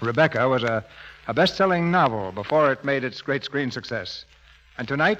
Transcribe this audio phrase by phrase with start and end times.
[0.00, 0.82] Rebecca was a,
[1.26, 4.24] a best selling novel before it made its great screen success.
[4.78, 5.18] And tonight,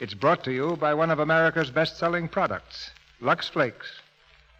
[0.00, 4.00] it's brought to you by one of America's best selling products, Lux Flakes.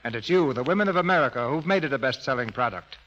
[0.04, 2.98] And it's you, the women of America, who've made it a best selling product.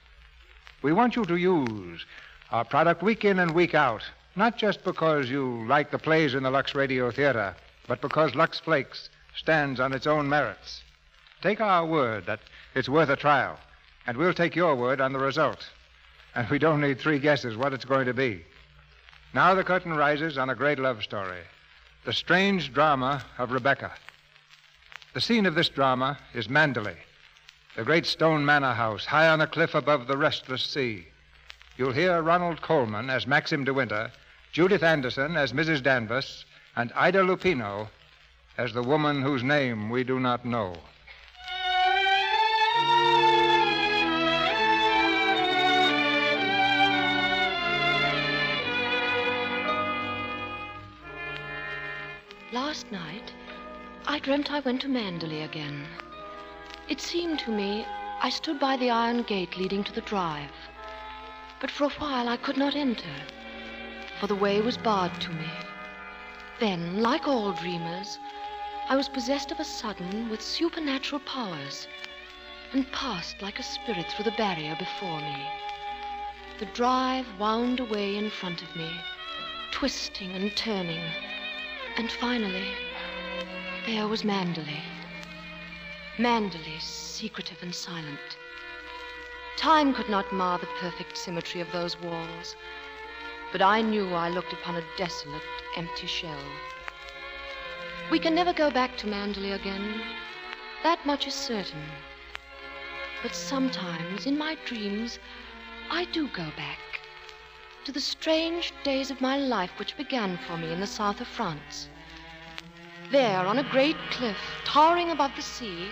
[0.82, 2.06] We want you to use
[2.50, 4.04] our product week in and week out,
[4.36, 7.56] not just because you like the plays in the Lux Radio Theater,
[7.88, 10.82] but because Lux Flakes stands on its own merits.
[11.44, 12.40] Take our word that
[12.74, 13.60] it's worth a trial,
[14.08, 15.70] and we'll take your word on the result
[16.36, 18.44] and we don't need three guesses what it's going to be.
[19.34, 21.42] Now the curtain rises on a great love story
[22.04, 23.92] the strange drama of Rebecca.
[25.14, 26.96] The scene of this drama is Manderley,
[27.76, 31.06] the great stone manor house high on a cliff above the restless sea.
[31.78, 34.12] You'll hear Ronald Colman as Maxim de Winter,
[34.52, 35.84] Judith Anderson as Mrs.
[35.84, 36.46] Danvers,
[36.76, 37.90] and Ida Lupino
[38.58, 40.74] as the woman whose name we do not know.
[52.72, 53.34] Last night,
[54.08, 55.86] I dreamt I went to Manderley again.
[56.88, 57.86] It seemed to me
[58.22, 60.54] I stood by the iron gate leading to the drive.
[61.60, 63.14] But for a while I could not enter,
[64.22, 65.50] for the way was barred to me.
[66.62, 68.20] Then, like all dreamers,
[68.88, 71.90] I was possessed of a sudden with supernatural powers
[72.72, 75.46] and passed like a spirit through the barrier before me.
[76.60, 78.90] The drive wound away in front of me,
[79.72, 81.04] twisting and turning.
[81.98, 82.70] And finally,
[83.86, 84.82] there was Manderley.
[86.18, 88.38] Manderley, secretive and silent.
[89.58, 92.56] Time could not mar the perfect symmetry of those walls,
[93.52, 95.42] but I knew I looked upon a desolate,
[95.76, 96.44] empty shell.
[98.10, 100.02] We can never go back to Manderley again.
[100.84, 101.84] That much is certain.
[103.22, 105.20] But sometimes, in my dreams,
[105.90, 106.91] I do go back
[107.86, 111.28] to the strange days of my life which began for me in the south of
[111.28, 111.90] France.
[113.12, 115.90] There, on a great cliff, towering above the sea,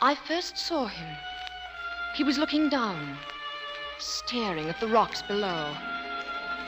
[0.00, 1.08] I first saw him.
[2.14, 3.18] He was looking down,
[3.98, 5.74] staring at the rocks below.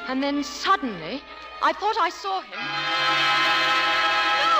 [0.08, 1.22] And then suddenly,
[1.62, 2.58] I thought I saw him.
[4.40, 4.56] No!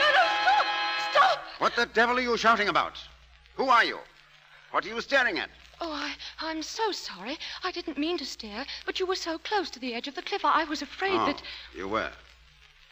[0.00, 0.66] No, no, stop!
[1.12, 1.38] Stop!
[1.58, 2.98] What the devil are you shouting about?
[3.54, 3.98] Who are you?
[4.72, 5.50] What are you staring at?
[5.80, 7.38] Oh, I, I'm so sorry.
[7.64, 10.22] I didn't mean to stare, but you were so close to the edge of the
[10.22, 10.44] cliff.
[10.44, 11.42] I was afraid oh, that.
[11.74, 12.10] You were.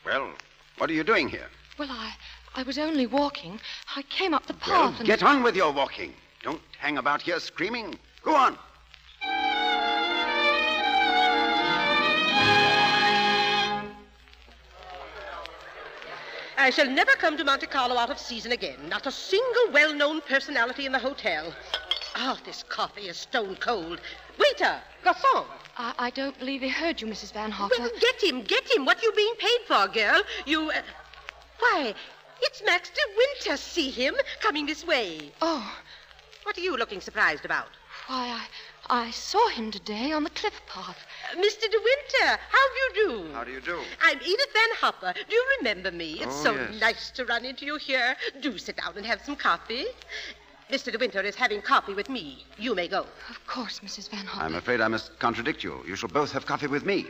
[0.06, 0.32] Well,
[0.78, 1.48] what are you doing here?
[1.78, 2.14] Well, I,
[2.54, 3.60] I was only walking.
[3.94, 5.06] I came up the path Well, and.
[5.06, 6.14] get on with your walking.
[6.42, 7.98] Don't hang about here screaming.
[8.22, 8.56] Go on.
[16.60, 18.88] I shall never come to Monte Carlo out of season again.
[18.88, 21.54] Not a single well known personality in the hotel.
[22.20, 24.00] Ah, this coffee is stone cold.
[24.38, 25.46] Waiter, garçon.
[25.76, 27.32] I, I don't believe he heard you, Mrs.
[27.32, 27.74] Van Hopper.
[27.78, 28.84] Well, get him, get him.
[28.84, 30.20] What are you being paid for, girl?
[30.44, 30.70] You.
[30.70, 30.82] Uh...
[31.60, 31.94] Why,
[32.42, 33.56] it's Max de Winter.
[33.56, 35.30] See him coming this way.
[35.42, 35.72] Oh,
[36.44, 37.68] What are you looking surprised about?
[38.06, 38.40] why,
[38.88, 40.96] I, I saw him today on the cliff path.
[41.30, 41.70] Uh, Mr.
[41.70, 43.32] De Winter, how do you do?
[43.34, 43.78] How do you do?
[44.02, 45.12] I'm Edith Van Hopper.
[45.14, 46.14] Do you remember me?
[46.20, 46.80] It's Oh, so yes.
[46.80, 48.16] nice to run into you here.
[48.40, 49.84] Do sit down and have some coffee.
[50.70, 50.92] Mr.
[50.92, 52.44] De Winter is having coffee with me.
[52.58, 53.06] You may go.
[53.30, 54.10] Of course, Mrs.
[54.10, 54.44] Van Hopper.
[54.44, 55.82] I'm afraid I must contradict you.
[55.86, 57.06] You shall both have coffee with me.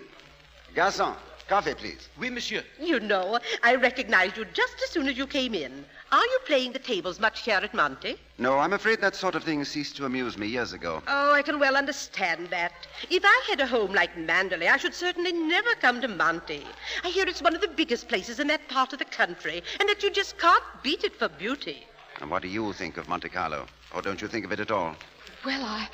[0.77, 1.17] Garçon,
[1.49, 2.09] coffee, please.
[2.21, 2.63] Oui, monsieur.
[2.81, 5.85] You know, I recognized you just as soon as you came in.
[6.13, 8.17] Are you playing the tables much here at Monte?
[8.39, 11.03] No, I'm afraid that sort of thing ceased to amuse me years ago.
[11.09, 12.87] Oh, I can well understand that.
[13.11, 16.63] If I had a home like Manderley, I should certainly never come to Monte.
[17.03, 19.89] I hear it's one of the biggest places in that part of the country, and
[19.89, 21.85] that you just can't beat it for beauty.
[22.21, 23.67] And what do you think of Monte Carlo?
[23.95, 24.97] Or don't you think of it at all?
[25.45, 25.89] Well, I.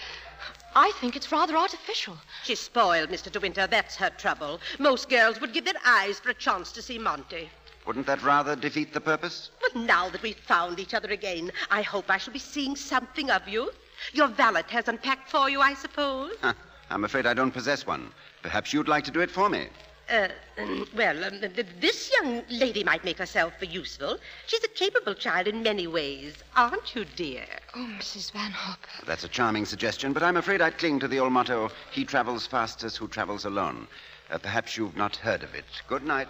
[0.77, 2.19] I think it's rather artificial.
[2.43, 3.31] She's spoiled, Mr.
[3.31, 3.67] De Winter.
[3.67, 4.61] That's her trouble.
[4.81, 7.49] Most girls would give their eyes for a chance to see Monte.
[7.87, 9.51] Wouldn't that rather defeat the purpose?
[9.61, 13.31] But now that we've found each other again, I hope I shall be seeing something
[13.31, 13.71] of you.
[14.13, 16.33] Your valet has unpacked for you, I suppose.
[16.41, 16.55] Huh,
[16.91, 18.11] I'm afraid I don't possess one.
[18.43, 19.69] Perhaps you'd like to do it for me.
[20.11, 20.29] Uh,
[20.97, 24.19] well, um, th- th- this young lady might make herself useful.
[24.47, 27.47] She's a capable child in many ways, aren't you, dear?
[27.75, 28.33] Oh, Mrs.
[28.33, 29.07] Van Hopper.
[29.07, 32.47] That's a charming suggestion, but I'm afraid I'd cling to the old motto he travels
[32.47, 33.87] fastest who travels alone.
[34.31, 35.65] Uh, perhaps you've not heard of it.
[35.89, 36.29] Good night.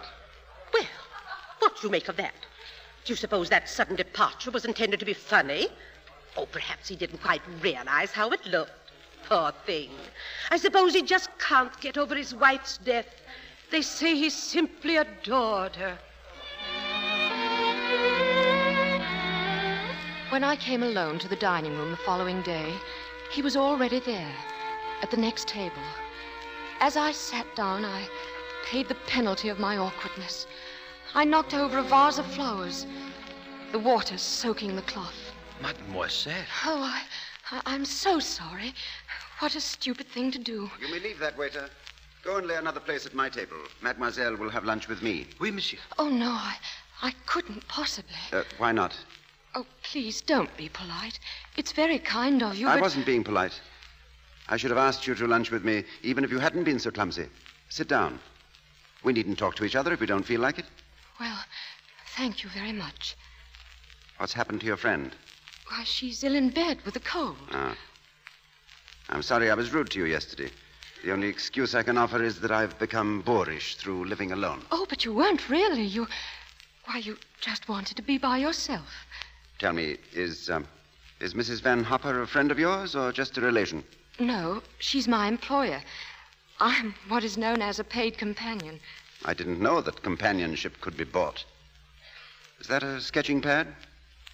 [0.73, 0.85] Well,
[1.59, 2.33] what do you make of that?
[3.03, 5.67] Do you suppose that sudden departure was intended to be funny?
[6.37, 8.71] Oh, perhaps he didn't quite realize how it looked.
[9.27, 9.89] Poor thing.
[10.51, 13.07] I suppose he just can't get over his wife's death.
[13.75, 15.97] They say he simply adored her.
[20.29, 22.73] When I came alone to the dining room the following day,
[23.33, 24.33] he was already there,
[25.01, 25.83] at the next table.
[26.79, 28.07] As I sat down, I
[28.63, 30.47] paid the penalty of my awkwardness.
[31.13, 32.85] I knocked over a vase of flowers,
[33.73, 35.33] the water soaking the cloth.
[35.61, 36.45] Mademoiselle.
[36.65, 37.01] Oh, I,
[37.51, 38.73] I, I'm so sorry.
[39.39, 40.71] What a stupid thing to do.
[40.79, 41.69] You may leave that, waiter.
[42.25, 43.57] Go and lay another place at my table.
[43.83, 45.27] Mademoiselle will have lunch with me.
[45.39, 45.77] Oui, monsieur.
[45.99, 46.55] Oh, no, I,
[47.03, 48.15] I couldn't possibly.
[48.33, 48.97] Uh, why not?
[49.53, 51.19] Oh, please don't be polite.
[51.55, 52.67] It's very kind of you.
[52.67, 53.61] I but- wasn't being polite.
[54.49, 56.89] I should have asked you to lunch with me, even if you hadn't been so
[56.89, 57.27] clumsy.
[57.69, 58.19] Sit down.
[59.03, 60.65] We needn't talk to each other if we don't feel like it.
[61.19, 61.39] Well,
[62.15, 63.15] thank you very much.
[64.17, 65.11] What's happened to your friend?
[65.67, 67.37] Why, she's ill in bed with a cold.
[67.51, 67.75] Ah.
[69.09, 70.49] I'm sorry I was rude to you yesterday.
[71.05, 74.65] The only excuse I can offer is that I've become boorish through living alone.
[74.71, 75.83] Oh, but you weren't really.
[75.83, 76.07] You.
[76.85, 79.05] Why, you just wanted to be by yourself.
[79.59, 80.65] Tell me, is um,
[81.19, 81.61] is Mrs.
[81.61, 83.83] Van Hopper a friend of yours or just a relation?
[84.19, 85.83] No, she's my employer.
[86.59, 88.79] I'm what is known as a paid companion.
[89.25, 91.45] I didn't know that companionship could be bought.
[92.59, 93.67] Is that a sketching pad?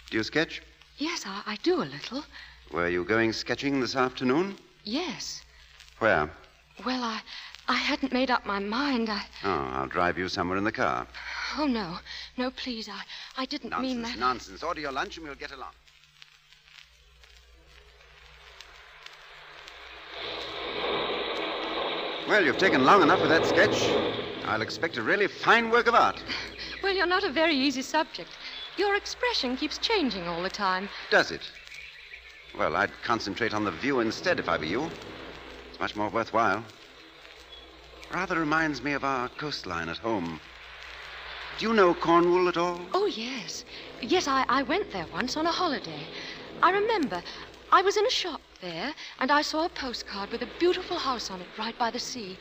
[0.08, 0.62] Do you sketch?
[0.96, 2.24] Yes, I, I do a little.
[2.70, 4.56] Were you going sketching this afternoon?
[4.84, 5.42] Yes.
[5.98, 6.30] Where?
[6.84, 7.20] Well, I.
[7.68, 9.08] I hadn't made up my mind.
[9.08, 9.22] I.
[9.44, 11.06] Oh, I'll drive you somewhere in the car.
[11.58, 11.98] Oh, no.
[12.36, 12.88] No, please.
[12.88, 13.00] I,
[13.36, 14.18] I didn't Nonsense, mean that.
[14.18, 14.62] nonsense.
[14.64, 15.70] Order your lunch and we'll get along.
[22.28, 23.90] Well, you've taken long enough with that sketch.
[24.44, 26.22] I'll expect a really fine work of art.
[26.82, 28.30] Well, you're not a very easy subject.
[28.76, 30.88] Your expression keeps changing all the time.
[31.10, 31.42] Does it?
[32.58, 34.90] Well, I'd concentrate on the view instead if I were you.
[35.82, 36.62] Much more worthwhile.
[38.14, 40.40] Rather reminds me of our coastline at home.
[41.58, 42.78] Do you know Cornwall at all?
[42.94, 43.64] Oh, yes.
[44.00, 46.06] Yes, I, I went there once on a holiday.
[46.62, 47.20] I remember.
[47.72, 51.32] I was in a shop there, and I saw a postcard with a beautiful house
[51.32, 52.38] on it right by the sea.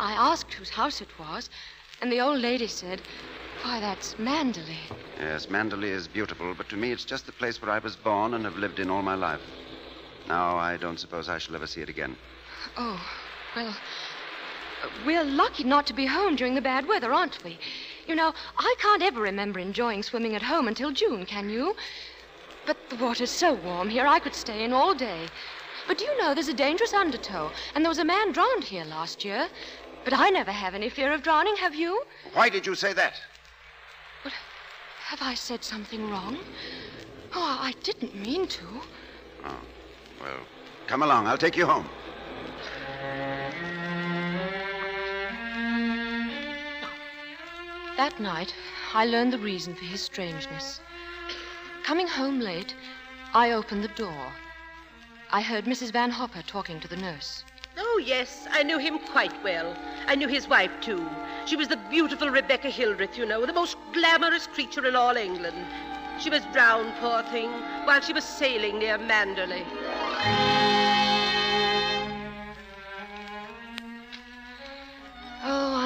[0.00, 1.50] I asked whose house it was,
[2.02, 3.00] and the old lady said,
[3.62, 4.82] Why, that's Manderley.
[5.20, 8.34] Yes, Manderley is beautiful, but to me it's just the place where I was born
[8.34, 9.46] and have lived in all my life.
[10.26, 12.16] Now, I don't suppose I shall ever see it again.
[12.76, 13.00] Oh,
[13.54, 13.74] well,
[15.06, 17.58] we're lucky not to be home during the bad weather, aren't we?
[18.06, 21.74] You know, I can't ever remember enjoying swimming at home until June, can you?
[22.66, 25.28] But the water's so warm here, I could stay in all day.
[25.86, 28.84] But do you know there's a dangerous undertow, and there was a man drowned here
[28.84, 29.48] last year.
[30.04, 32.02] But I never have any fear of drowning, have you?
[32.32, 33.14] Why did you say that?
[35.04, 36.38] Have I said something wrong?
[37.34, 38.64] Oh, I didn't mean to.
[39.44, 39.60] Oh,
[40.20, 40.40] well,
[40.86, 41.26] come along.
[41.26, 41.88] I'll take you home.
[47.96, 48.54] That night,
[48.92, 50.80] I learned the reason for his strangeness.
[51.84, 52.74] Coming home late,
[53.32, 54.32] I opened the door.
[55.32, 55.92] I heard Mrs.
[55.92, 57.44] Van Hopper talking to the nurse.
[57.76, 59.76] Oh, yes, I knew him quite well.
[60.06, 61.08] I knew his wife, too.
[61.46, 65.66] She was the beautiful Rebecca Hildreth, you know, the most glamorous creature in all England.
[66.20, 67.50] She was drowned, poor thing,
[67.84, 70.83] while she was sailing near Mandalay.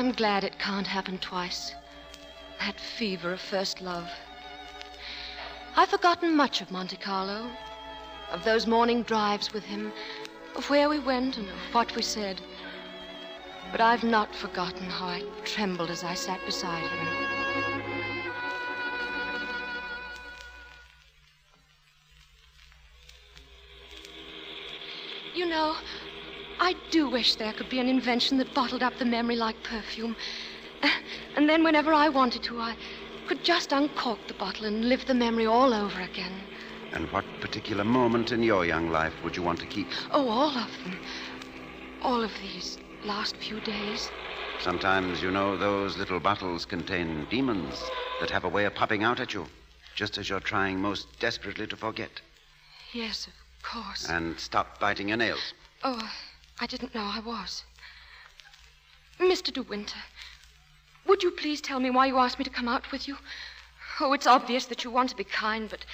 [0.09, 1.75] I'm glad it can't happen twice.
[2.61, 4.09] That fever of first love.
[5.77, 7.50] I've forgotten much of Monte Carlo.
[8.33, 9.93] of those morning drives with him,
[10.57, 12.41] of where we went and of what we said.
[13.71, 17.09] But I've not forgotten how I trembled as I sat beside him.
[25.35, 25.77] You know,
[26.61, 30.17] I do wish there could be an invention that bottled up the memory like perfume.
[30.83, 30.88] Uh,
[31.37, 32.77] and then whenever I wanted to, I
[33.27, 36.33] could just uncork the bottle and live the memory all over again.
[36.93, 39.88] And what particular moment in your young life would you want to keep?
[40.11, 40.99] Oh, all of them.
[42.03, 44.11] All of these last few days.
[44.61, 47.83] Sometimes, you know, those little bottles contain demons
[48.21, 49.47] that have a way of popping out at you,
[49.95, 52.21] just as you're trying most desperately to forget.
[52.93, 54.09] Yes, of course.
[54.09, 55.53] And stop biting your nails.
[55.85, 56.11] Oh,
[56.61, 57.62] I didn't know I was.
[59.21, 59.53] Mr.
[59.53, 59.99] De Winter,
[61.07, 63.17] would you please tell me why you asked me to come out with you?
[64.00, 65.85] Oh, it's obvious that you want to be kind, but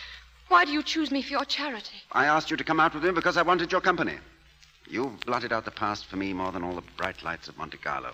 [0.48, 1.96] why do you choose me for your charity?
[2.12, 4.16] I asked you to come out with me because I wanted your company.
[4.88, 7.78] You've blotted out the past for me more than all the bright lights of Monte
[7.78, 8.12] Carlo.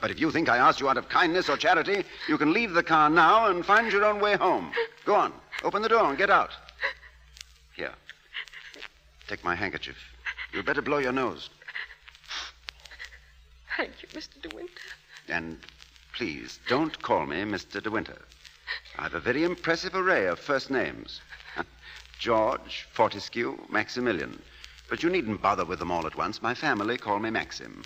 [0.00, 2.72] But if you think I asked you out of kindness or charity, you can leave
[2.72, 4.72] the car now and find your own way home.
[5.04, 5.32] Go on.
[5.62, 6.50] Open the door and get out.
[7.76, 7.92] Here.
[9.28, 9.96] Take my handkerchief.
[10.52, 11.50] You'd better blow your nose.
[13.76, 14.40] Thank you, Mr.
[14.42, 14.72] De Winter.
[15.28, 15.58] And
[16.12, 17.82] please, don't call me Mr.
[17.82, 18.18] De Winter.
[18.98, 21.20] I've a very impressive array of first names
[22.18, 24.40] George, Fortescue, Maximilian.
[24.88, 26.42] But you needn't bother with them all at once.
[26.42, 27.82] My family call me Maxim.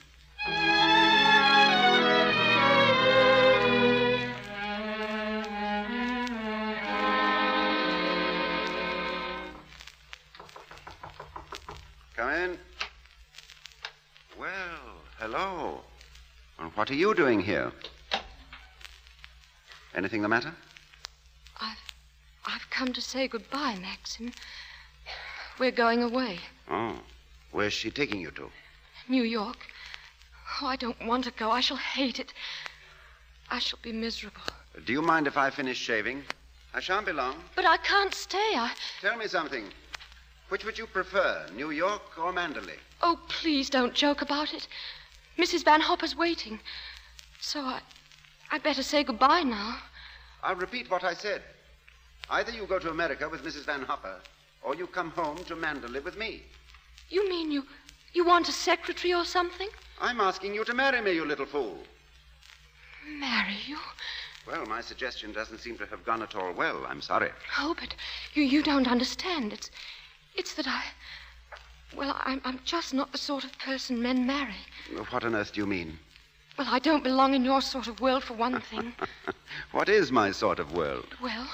[16.74, 17.72] What are you doing here?
[19.94, 20.52] Anything the matter?
[21.60, 21.78] I've,
[22.46, 24.32] I've come to say goodbye, Maxim.
[25.58, 26.40] We're going away.
[26.68, 26.98] Oh.
[27.52, 28.50] Where's she taking you to?
[29.08, 29.58] New York.
[30.60, 31.50] Oh, I don't want to go.
[31.50, 32.32] I shall hate it.
[33.50, 34.42] I shall be miserable.
[34.84, 36.24] Do you mind if I finish shaving?
[36.74, 37.36] I shan't be long.
[37.54, 38.56] But I can't stay.
[38.56, 38.72] I.
[39.00, 39.64] Tell me something.
[40.48, 42.78] Which would you prefer, New York or Manderley?
[43.02, 44.66] Oh, please don't joke about it.
[45.36, 45.64] Mrs.
[45.64, 46.60] Van Hopper's waiting.
[47.40, 47.80] So I.
[48.50, 49.78] I'd better say goodbye now.
[50.42, 51.42] I'll repeat what I said.
[52.30, 53.64] Either you go to America with Mrs.
[53.64, 54.20] Van Hopper,
[54.62, 56.42] or you come home to Manderley with me.
[57.08, 57.64] You mean you.
[58.12, 59.68] you want a secretary or something?
[60.00, 61.78] I'm asking you to marry me, you little fool.
[63.06, 63.78] Marry you?
[64.46, 66.84] Well, my suggestion doesn't seem to have gone at all well.
[66.86, 67.30] I'm sorry.
[67.58, 67.94] Oh, but
[68.34, 69.52] you, you don't understand.
[69.52, 69.70] It's.
[70.34, 70.82] it's that I.
[71.96, 74.54] Well, I'm, I'm just not the sort of person men marry.
[75.10, 75.98] What on earth do you mean?
[76.58, 78.94] Well, I don't belong in your sort of world, for one thing.
[79.72, 81.06] what is my sort of world?
[81.20, 81.48] well,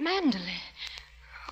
[0.00, 0.60] Manderley.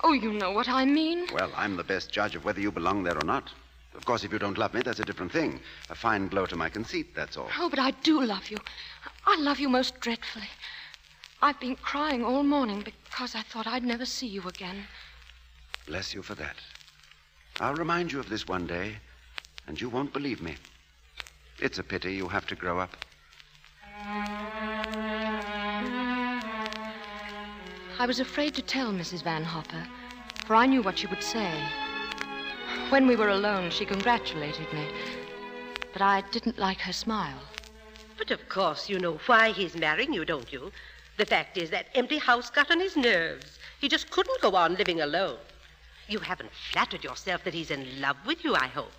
[0.03, 1.27] Oh, you know what I mean.
[1.33, 3.51] Well, I'm the best judge of whether you belong there or not.
[3.95, 5.59] Of course, if you don't love me, that's a different thing.
[5.89, 7.49] A fine blow to my conceit, that's all.
[7.59, 8.57] Oh, but I do love you.
[9.25, 10.49] I love you most dreadfully.
[11.41, 14.85] I've been crying all morning because I thought I'd never see you again.
[15.87, 16.55] Bless you for that.
[17.59, 18.97] I'll remind you of this one day,
[19.65, 20.57] and you won't believe me.
[21.59, 22.95] It's a pity you have to grow up.
[27.99, 29.23] I was afraid to tell Mrs.
[29.23, 29.87] Van Hopper,
[30.45, 31.51] for I knew what she would say.
[32.89, 34.85] When we were alone, she congratulated me,
[35.93, 37.41] but I didn't like her smile.
[38.19, 40.71] But of course you know why he's marrying you, don't you?
[41.17, 43.57] The fact is that empty house got on his nerves.
[43.81, 45.39] He just couldn't go on living alone.
[46.07, 48.93] You haven't flattered yourself that he's in love with you, I hope.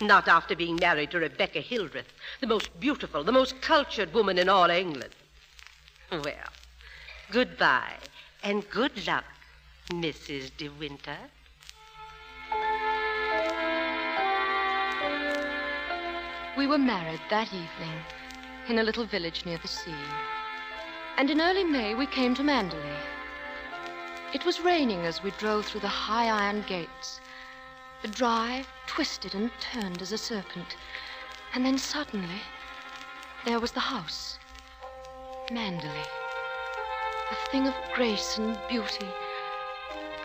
[0.00, 2.06] Not after being married to Rebecca Hildreth,
[2.40, 5.14] the most beautiful, the most cultured woman in all England.
[6.10, 6.52] Well,
[7.30, 7.96] goodbye
[8.42, 9.24] and good luck,
[9.90, 10.50] Mrs.
[10.56, 11.18] De Winter.
[16.56, 17.98] We were married that evening
[18.68, 19.94] in a little village near the sea.
[21.16, 22.96] And in early May, we came to Manderley.
[24.34, 27.20] It was raining as we drove through the high iron gates.
[28.02, 30.76] The drive twisted and turned as a serpent.
[31.54, 32.42] And then suddenly,
[33.46, 34.38] there was the house.
[35.50, 36.06] Manderley.
[37.30, 39.08] A thing of grace and beauty,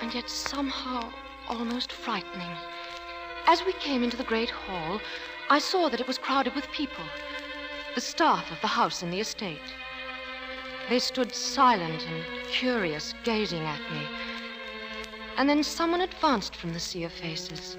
[0.02, 1.10] and yet somehow
[1.48, 2.58] almost frightening.
[3.48, 5.00] As we came into the great hall,
[5.50, 7.06] I saw that it was crowded with people,
[7.96, 9.62] the staff of the house and the estate.
[10.90, 14.08] They stood silent and curious, gazing at me.
[15.38, 17.78] And then someone advanced from the sea of faces.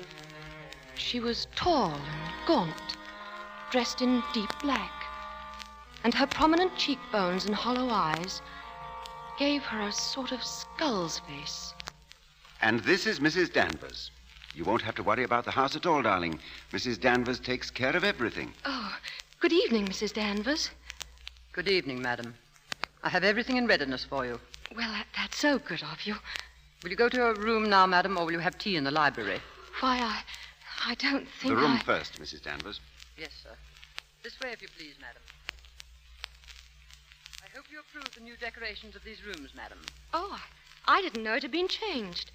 [0.97, 2.97] She was tall and gaunt,
[3.71, 5.05] dressed in deep black,
[6.03, 8.41] and her prominent cheekbones and hollow eyes
[9.39, 11.75] gave her a sort of skull's face.
[12.63, 13.53] And this is Mrs.
[13.53, 14.11] Danvers.
[14.55, 16.39] You won't have to worry about the house at all, darling.
[16.73, 17.01] Mrs.
[17.01, 18.55] Danvers takes care of everything.
[18.65, 18.97] Oh,
[19.41, 20.13] good evening, Mrs.
[20.15, 20.71] Danvers.
[21.53, 22.35] Good evening, madam.
[23.05, 24.41] I have everything in readiness for you.
[24.75, 26.17] Well, that, that's so good of you.
[26.83, 28.91] Will you go to your room now, madam, or will you have tea in the
[28.91, 29.41] library?
[29.81, 30.23] Why, I,
[30.91, 31.83] I don't think the room I...
[31.83, 32.43] first, Mrs.
[32.43, 32.81] Danvers.
[33.19, 33.51] Yes, sir.
[34.23, 35.21] This way, if you please, madam.
[37.43, 39.79] I hope you approve the new decorations of these rooms, madam.
[40.15, 40.41] Oh,
[40.87, 42.31] I, I didn't know it had been changed.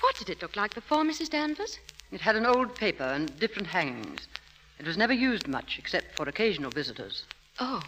[0.00, 1.28] What did it look like before, Mrs.
[1.28, 1.78] Danvers?
[2.10, 4.26] It had an old paper and different hangings.
[4.78, 7.24] It was never used much, except for occasional visitors.
[7.60, 7.82] Oh,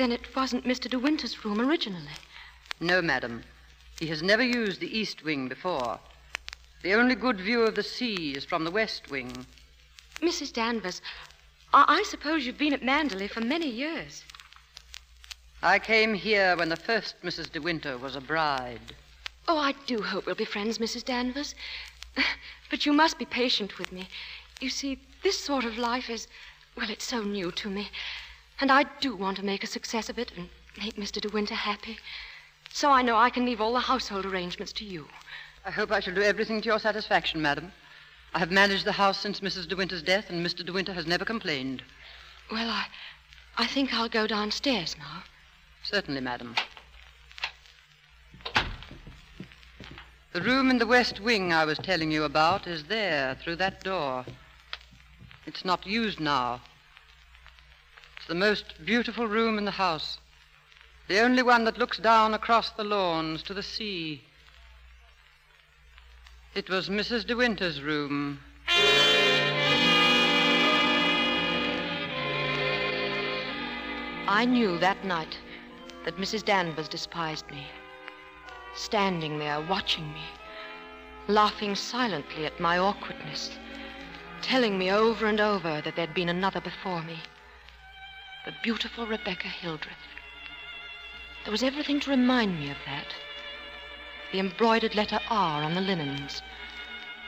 [0.00, 0.88] then it wasn't Mr.
[0.88, 2.16] De Winter's room originally.
[2.80, 3.42] No, madam.
[3.98, 6.00] He has never used the east wing before.
[6.82, 9.44] The only good view of the sea is from the west wing.
[10.22, 10.54] Mrs.
[10.54, 11.02] Danvers,
[11.74, 14.24] I, I suppose you've been at Manderley for many years.
[15.62, 17.52] I came here when the first Mrs.
[17.52, 18.94] De Winter was a bride.
[19.46, 21.04] Oh, I do hope we'll be friends, Mrs.
[21.04, 21.54] Danvers.
[22.70, 24.08] But you must be patient with me.
[24.60, 26.28] You see, this sort of life is,
[26.76, 27.90] well, it's so new to me.
[28.60, 31.20] And I do want to make a success of it and make Mr.
[31.20, 31.98] De Winter happy.
[32.70, 35.08] So I know I can leave all the household arrangements to you.
[35.64, 37.72] I hope I shall do everything to your satisfaction, madam.
[38.34, 39.66] I have managed the house since Mrs.
[39.66, 40.64] De Winter's death, and Mr.
[40.64, 41.82] De Winter has never complained.
[42.50, 42.86] Well, I,
[43.56, 45.24] I think I'll go downstairs now.
[45.82, 46.54] Certainly, madam.
[50.32, 53.82] The room in the west wing I was telling you about is there, through that
[53.82, 54.24] door.
[55.46, 56.60] It's not used now.
[58.30, 60.18] The most beautiful room in the house.
[61.08, 64.22] The only one that looks down across the lawns to the sea.
[66.54, 67.26] It was Mrs.
[67.26, 68.38] De Winter's room.
[74.28, 75.36] I knew that night
[76.04, 76.44] that Mrs.
[76.44, 77.66] Danvers despised me.
[78.76, 80.22] Standing there watching me,
[81.26, 83.58] laughing silently at my awkwardness,
[84.40, 87.18] telling me over and over that there'd been another before me.
[88.46, 90.08] The beautiful Rebecca Hildreth.
[91.44, 93.14] There was everything to remind me of that.
[94.32, 96.40] The embroidered letter R on the linens,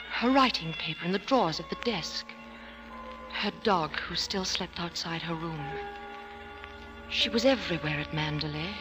[0.09, 2.25] her writing paper in the drawers of the desk,
[3.31, 5.63] her dog who still slept outside her room.
[7.09, 8.73] She was everywhere at Manderley.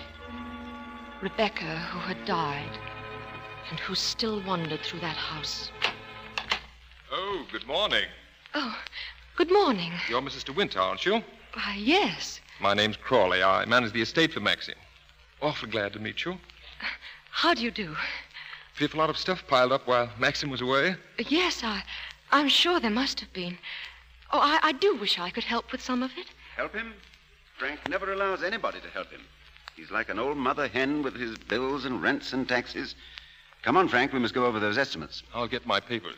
[1.20, 2.78] Rebecca, who had died,
[3.68, 5.70] and who still wandered through that house.
[7.11, 8.06] Oh, good morning.
[8.54, 8.78] Oh,
[9.37, 9.92] good morning.
[10.09, 10.44] You're Mrs.
[10.44, 11.22] De Winter, aren't you?
[11.54, 12.40] Why, yes.
[12.60, 13.42] My name's Crawley.
[13.42, 14.74] I manage the estate for Maxim.
[15.40, 16.38] Awfully glad to meet you.
[17.30, 17.96] How do you do?
[18.74, 20.96] Fearful lot of stuff piled up while Maxim was away.
[21.28, 21.82] Yes, I,
[22.30, 23.58] I'm sure there must have been.
[24.32, 26.26] Oh, I, I do wish I could help with some of it.
[26.56, 26.94] Help him?
[27.58, 29.20] Frank never allows anybody to help him.
[29.76, 32.94] He's like an old mother hen with his bills and rents and taxes.
[33.62, 35.22] Come on, Frank, we must go over those estimates.
[35.34, 36.16] I'll get my papers.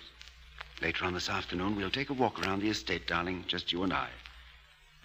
[0.80, 3.92] Later on this afternoon, we'll take a walk around the estate, darling, just you and
[3.92, 4.08] I.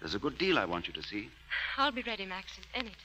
[0.00, 1.28] There's a good deal I want you to see.
[1.76, 2.96] I'll be ready, Maxim, anytime.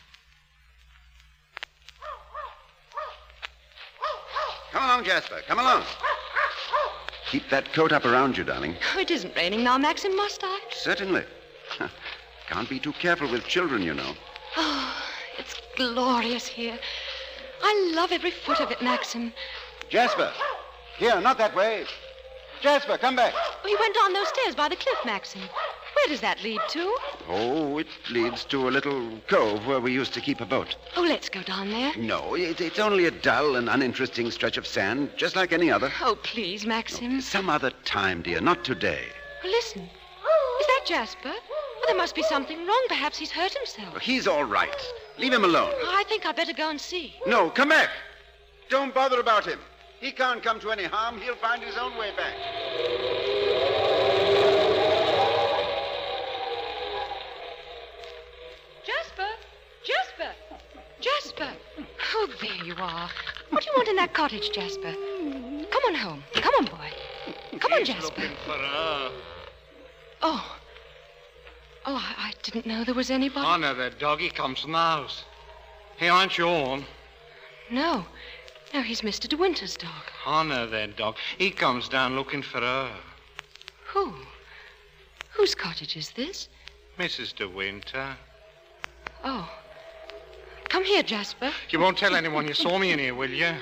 [4.72, 5.42] Come along, Jasper.
[5.48, 5.84] Come along.
[7.30, 8.76] Keep that coat up around you, darling.
[8.96, 10.60] Oh, it isn't raining now, Maxim, must I?
[10.72, 11.24] Certainly.
[12.48, 14.14] Can't be too careful with children, you know.
[14.56, 15.04] Oh,
[15.38, 16.78] it's glorious here.
[17.64, 19.34] I love every foot of it, Maxim.
[19.90, 20.32] Jasper!
[20.98, 21.86] Here, not that way.
[22.62, 23.34] Jasper, come back.
[23.66, 25.42] He went down those stairs by the cliff, Maxim.
[25.96, 26.98] Where does that lead to?
[27.28, 30.76] Oh, it leads to a little cove where we used to keep a boat.
[30.96, 31.96] Oh, let's go down there.
[31.98, 35.92] No, it, it's only a dull and uninteresting stretch of sand, just like any other.
[36.02, 37.22] Oh, please, Maxim.
[37.22, 39.06] Some other time, dear, not today.
[39.44, 39.82] Oh, listen.
[39.82, 41.30] Is that Jasper?
[41.30, 42.86] Well, there must be something wrong.
[42.88, 44.00] Perhaps he's hurt himself.
[44.00, 44.76] He's all right.
[45.18, 45.74] Leave him alone.
[45.86, 47.14] I think I'd better go and see.
[47.26, 47.90] No, come back.
[48.70, 49.60] Don't bother about him.
[50.00, 51.20] He can't come to any harm.
[51.20, 52.36] He'll find his own way back.
[58.86, 59.30] Jasper!
[59.84, 60.32] Jasper!
[61.02, 61.50] Jasper!
[62.14, 63.10] Oh, there you are.
[63.50, 64.94] What do you want in that cottage, Jasper?
[64.94, 66.24] Come on home.
[66.34, 66.90] Come on, boy.
[67.60, 68.30] Come on, Jasper.
[68.46, 69.12] For her.
[70.22, 70.58] Oh.
[71.88, 73.62] Oh, I, I didn't know there was anybody.
[73.62, 75.24] No, that doggy comes from the house.
[75.98, 76.86] He aren't your own.
[77.70, 78.06] No.
[78.74, 79.28] No, he's Mr.
[79.28, 80.46] De Winter's dog.
[80.48, 81.16] No, that dog.
[81.38, 82.92] He comes down looking for her.
[83.88, 84.14] Who?
[85.32, 86.50] Whose cottage is this?
[86.98, 87.36] Mrs.
[87.36, 88.16] De Winter.
[89.24, 89.50] Oh.
[90.70, 91.52] Come here, Jasper.
[91.70, 93.54] You won't tell anyone you saw me in here, will you?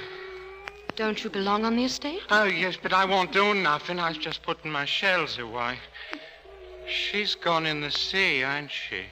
[0.96, 2.22] Don't you belong on the estate?
[2.30, 4.00] Oh, yes, but I won't do nothing.
[4.00, 5.80] I was just putting my shells away.
[6.88, 9.04] She's gone in the sea, ain't she?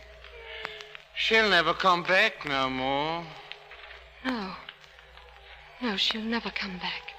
[1.15, 3.23] She'll never come back no more.
[4.25, 4.51] No.
[5.81, 7.13] No, she'll never come back.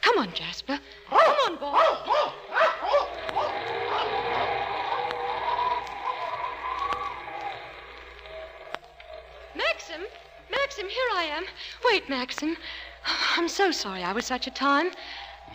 [0.00, 0.78] Come on, Jasper.
[1.08, 1.94] Come on, boy.
[9.54, 10.02] Maxim,
[10.50, 11.44] Maxim, here I am.
[11.84, 12.56] Wait, Maxim.
[13.36, 14.90] I'm so sorry I was such a time.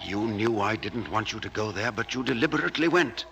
[0.03, 3.25] You knew I didn't want you to go there, but you deliberately went.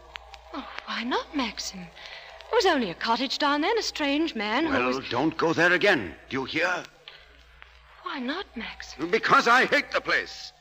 [0.54, 1.82] Oh, why not, Maxim?
[1.82, 5.10] It was only a cottage down there and a strange man who Well, was.
[5.10, 6.16] don't go there again.
[6.30, 6.84] Do you hear?
[8.04, 9.10] Why not, Maxim?
[9.10, 10.54] Because I hate the place.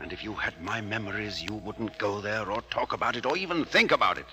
[0.00, 3.36] And if you had my memories, you wouldn't go there or talk about it or
[3.36, 4.26] even think about it.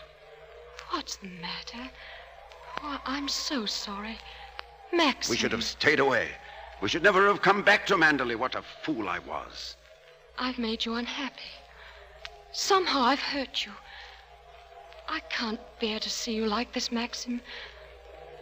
[0.89, 1.89] What's the matter?
[2.81, 4.17] Oh, I'm so sorry.
[4.93, 5.31] Maxim.
[5.31, 6.29] We should have stayed away.
[6.81, 8.35] We should never have come back to Manderley.
[8.35, 9.75] What a fool I was.
[10.37, 11.53] I've made you unhappy.
[12.51, 13.71] Somehow I've hurt you.
[15.07, 17.41] I can't bear to see you like this, Maxim,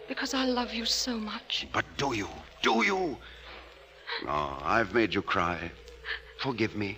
[0.08, 1.68] because I love you so much.
[1.72, 2.28] But do you?
[2.62, 3.18] Do you?
[4.28, 5.72] Oh, I've made you cry.
[6.40, 6.98] Forgive me.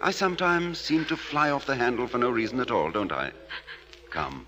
[0.00, 3.32] I sometimes seem to fly off the handle for no reason at all, don't I?
[4.10, 4.46] Come.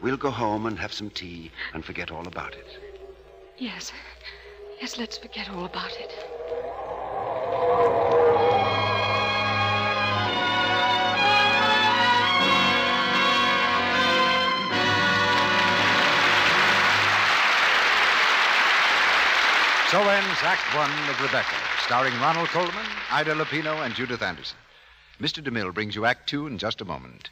[0.00, 2.87] We'll go home and have some tea and forget all about it.
[3.58, 3.92] Yes.
[4.80, 6.12] Yes, let's forget all about it.
[19.90, 22.72] So ends Act One of Rebecca, starring Ronald Colman,
[23.10, 24.58] Ida Lupino, and Judith Anderson.
[25.20, 25.42] Mr.
[25.42, 27.30] DeMille brings you Act Two in just a moment.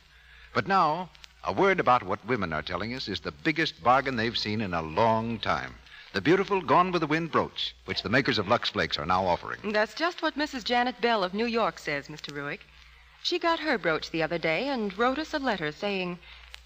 [0.52, 1.10] But now,
[1.44, 4.74] a word about what women are telling us is the biggest bargain they've seen in
[4.74, 5.74] a long time.
[6.16, 9.26] The beautiful Gone with the Wind brooch, which the makers of Lux Flakes are now
[9.26, 9.72] offering.
[9.72, 10.64] That's just what Mrs.
[10.64, 12.34] Janet Bell of New York says, Mr.
[12.34, 12.60] Ruick.
[13.22, 16.18] She got her brooch the other day and wrote us a letter saying,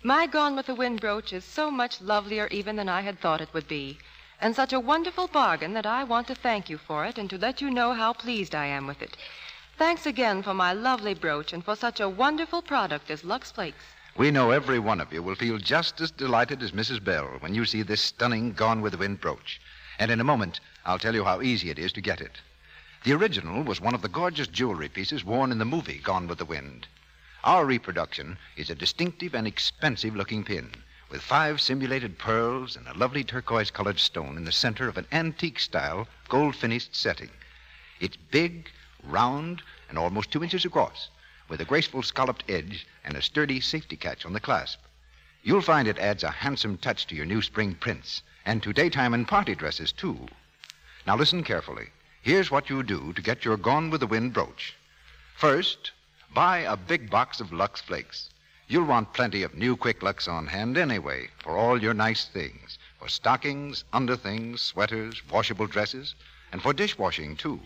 [0.04, 3.40] My Gone with the Wind brooch is so much lovelier even than I had thought
[3.40, 3.98] it would be,
[4.40, 7.36] and such a wonderful bargain that I want to thank you for it and to
[7.36, 9.16] let you know how pleased I am with it.
[9.76, 13.82] Thanks again for my lovely brooch and for such a wonderful product as Lux Flakes.
[14.16, 17.02] We know every one of you will feel just as delighted as Mrs.
[17.02, 19.60] Bell when you see this stunning Gone with the Wind brooch.
[19.98, 22.40] And in a moment, I'll tell you how easy it is to get it.
[23.04, 26.38] The original was one of the gorgeous jewelry pieces worn in the movie Gone with
[26.38, 26.86] the Wind.
[27.44, 30.74] Our reproduction is a distinctive and expensive looking pin
[31.08, 35.06] with five simulated pearls and a lovely turquoise colored stone in the center of an
[35.12, 37.30] antique style gold finished setting.
[38.00, 38.70] It's big,
[39.02, 41.08] round, and almost two inches across,
[41.50, 44.80] with a graceful scalloped edge and a sturdy safety catch on the clasp.
[45.42, 49.12] You'll find it adds a handsome touch to your new spring prints and to daytime
[49.12, 50.28] and party dresses, too.
[51.06, 51.88] Now listen carefully.
[52.22, 54.76] Here's what you do to get your Gone with the Wind brooch.
[55.36, 55.90] First,
[56.32, 58.30] buy a big box of Lux Flakes.
[58.68, 62.78] You'll want plenty of new Quick Lux on hand anyway for all your nice things
[63.00, 66.14] for stockings, underthings, sweaters, washable dresses,
[66.52, 67.58] and for dishwashing, too.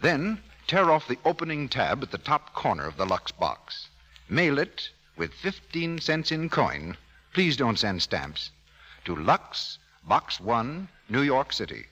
[0.00, 3.88] Then tear off the opening tab at the top corner of the Lux box.
[4.28, 6.96] Mail it with 15 cents in coin.
[7.32, 8.50] Please don't send stamps.
[9.04, 11.86] To Lux, Box 1, New York City.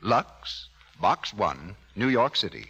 [0.00, 0.68] Lux,
[1.00, 2.66] Box 1, New York City.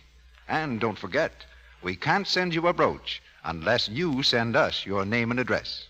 [0.49, 1.45] And don't forget,
[1.83, 5.87] we can't send you a brooch unless you send us your name and address.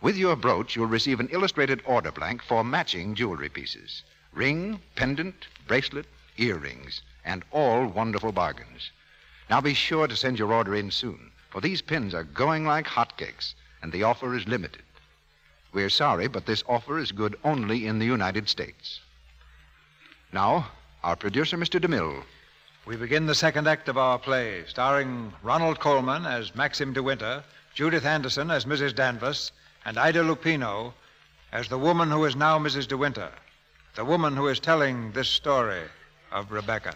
[0.00, 4.02] With your brooch, you'll receive an illustrated order blank for matching jewelry pieces
[4.32, 8.92] ring, pendant, bracelet, earrings, and all wonderful bargains.
[9.50, 12.86] Now be sure to send your order in soon, for these pins are going like
[12.86, 14.82] hotcakes, and the offer is limited.
[15.72, 19.00] We're sorry, but this offer is good only in the United States.
[20.32, 20.70] Now,
[21.04, 21.78] our producer, Mr.
[21.80, 22.22] DeMille.
[22.86, 27.42] We begin the second act of our play, starring Ronald Colman as Maxim De Winter,
[27.74, 28.94] Judith Anderson as Mrs.
[28.94, 29.52] Danvers,
[29.84, 30.94] and Ida Lupino
[31.52, 32.88] as the woman who is now Mrs.
[32.88, 33.30] De Winter,
[33.96, 35.82] the woman who is telling this story
[36.32, 36.94] of Rebecca.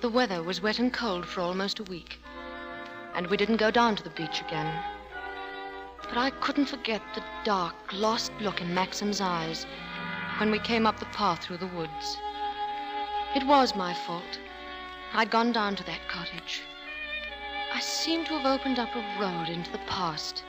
[0.00, 2.20] The weather was wet and cold for almost a week,
[3.16, 4.72] and we didn't go down to the beach again.
[6.04, 9.66] But I couldn't forget the dark, lost look in Maxim's eyes
[10.38, 12.16] when we came up the path through the woods.
[13.34, 14.38] It was my fault.
[15.14, 16.62] I'd gone down to that cottage.
[17.74, 20.44] I seemed to have opened up a road into the past,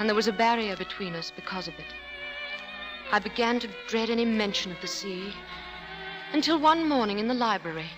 [0.00, 1.94] and there was a barrier between us because of it.
[3.12, 5.32] I began to dread any mention of the sea
[6.32, 7.90] until one morning in the library,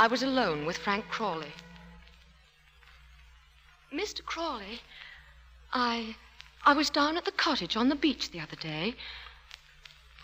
[0.00, 1.52] I was alone with Frank Crawley.
[3.92, 4.24] Mr.
[4.24, 4.80] Crawley,
[5.74, 6.16] I
[6.64, 8.94] I was down at the cottage on the beach the other day.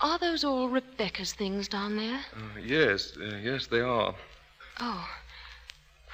[0.01, 2.25] Are those all Rebecca's things down there?
[2.35, 4.15] Uh, yes, uh, yes, they are.
[4.81, 5.09] Oh.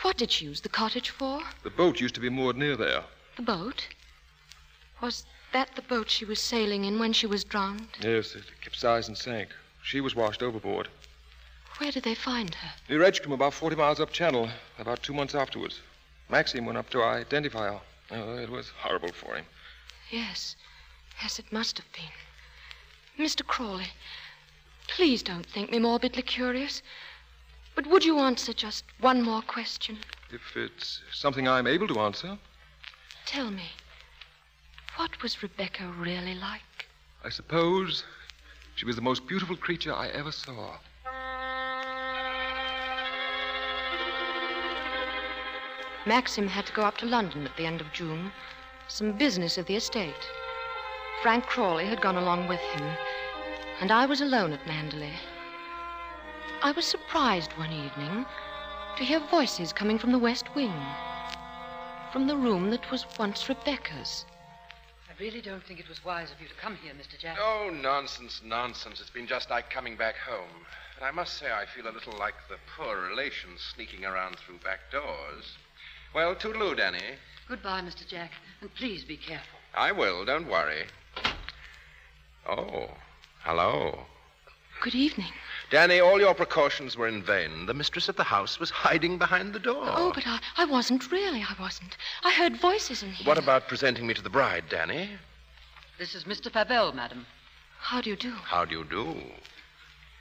[0.01, 1.41] What did she use the cottage for?
[1.63, 3.05] The boat used to be moored near there.
[3.37, 3.87] The boat?
[5.01, 7.87] Was that the boat she was sailing in when she was drowned?
[8.01, 9.51] Yes, it capsized and sank.
[9.85, 10.89] She was washed overboard.
[11.79, 12.71] Where did they find her?
[12.89, 15.81] Near Edgecombe, about 40 miles up channel, about two months afterwards.
[16.29, 17.81] Maxim went up to identify her.
[18.11, 19.45] Oh, it was horrible for him.
[20.11, 20.57] Yes.
[21.21, 23.25] Yes, it must have been.
[23.27, 23.47] Mr.
[23.47, 23.89] Crawley,
[24.89, 26.83] please don't think me morbidly curious.
[27.75, 29.99] But would you answer just one more question?
[30.31, 32.39] If it's something I'm able to answer,
[33.25, 33.71] Tell me,
[34.97, 36.87] what was Rebecca really like?
[37.25, 38.05] I suppose
[38.75, 40.77] she was the most beautiful creature I ever saw.
[46.05, 48.33] Maxim had to go up to London at the end of June.
[48.89, 50.29] Some business of the estate.
[51.23, 52.97] Frank Crawley had gone along with him,
[53.81, 55.13] and I was alone at Manderley.
[56.61, 58.27] I was surprised one evening
[58.97, 60.75] to hear voices coming from the west wing,
[62.13, 64.25] from the room that was once Rebecca's.
[65.09, 67.17] I really don't think it was wise of you to come here, Mr.
[67.17, 67.39] Jack.
[67.41, 69.01] Oh, nonsense, nonsense.
[69.01, 70.67] It's been just like coming back home.
[70.97, 74.59] And I must say, I feel a little like the poor relations sneaking around through
[74.59, 75.57] back doors.
[76.15, 77.01] Well, toodaloo, Danny.
[77.49, 78.07] Goodbye, Mr.
[78.07, 79.59] Jack, and please be careful.
[79.75, 80.85] I will, don't worry.
[82.47, 82.91] Oh,
[83.41, 84.01] hello.
[84.83, 85.33] Good evening.
[85.71, 87.65] Danny, all your precautions were in vain.
[87.65, 89.85] The mistress of the house was hiding behind the door.
[89.87, 91.41] Oh, but I, I wasn't really.
[91.43, 91.97] I wasn't.
[92.25, 93.27] I heard voices in here.
[93.27, 95.09] What about presenting me to the bride, Danny?
[95.99, 96.51] This is Mr.
[96.51, 97.27] Favell, madam.
[97.81, 98.33] How do you do?
[98.33, 99.17] How do you do?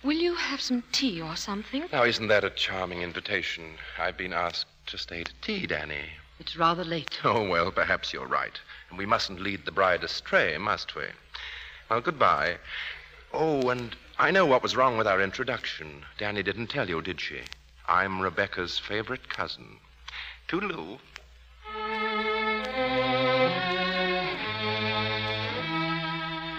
[0.04, 1.86] Will you have some tea or something?
[1.91, 3.75] Now, isn't that a charming invitation?
[3.99, 6.04] I've been asked to stay to tea, Danny.
[6.38, 7.19] It's rather late.
[7.23, 8.60] Oh, well, perhaps you're right.
[8.89, 11.06] And we mustn't lead the bride astray, must we?
[11.89, 12.58] Well, goodbye.
[13.34, 16.04] Oh, and I know what was wrong with our introduction.
[16.17, 17.41] Danny didn't tell you, did she?
[17.88, 19.77] I'm Rebecca's favorite cousin.
[20.49, 20.99] Toodaloo.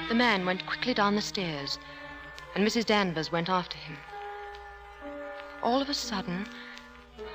[0.08, 1.78] The man went quickly down the stairs,
[2.54, 2.86] and Mrs.
[2.86, 3.98] Danvers went after him.
[5.62, 6.46] All of a sudden,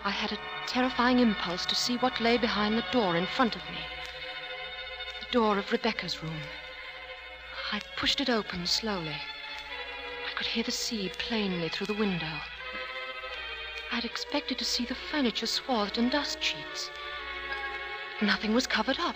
[0.03, 3.61] I had a terrifying impulse to see what lay behind the door in front of
[3.69, 3.77] me.
[5.19, 6.41] The door of Rebecca's room.
[7.71, 9.21] I pushed it open slowly.
[10.27, 12.41] I could hear the sea plainly through the window.
[13.91, 16.89] I'd expected to see the furniture swathed in dust sheets.
[18.19, 19.15] Nothing was covered up.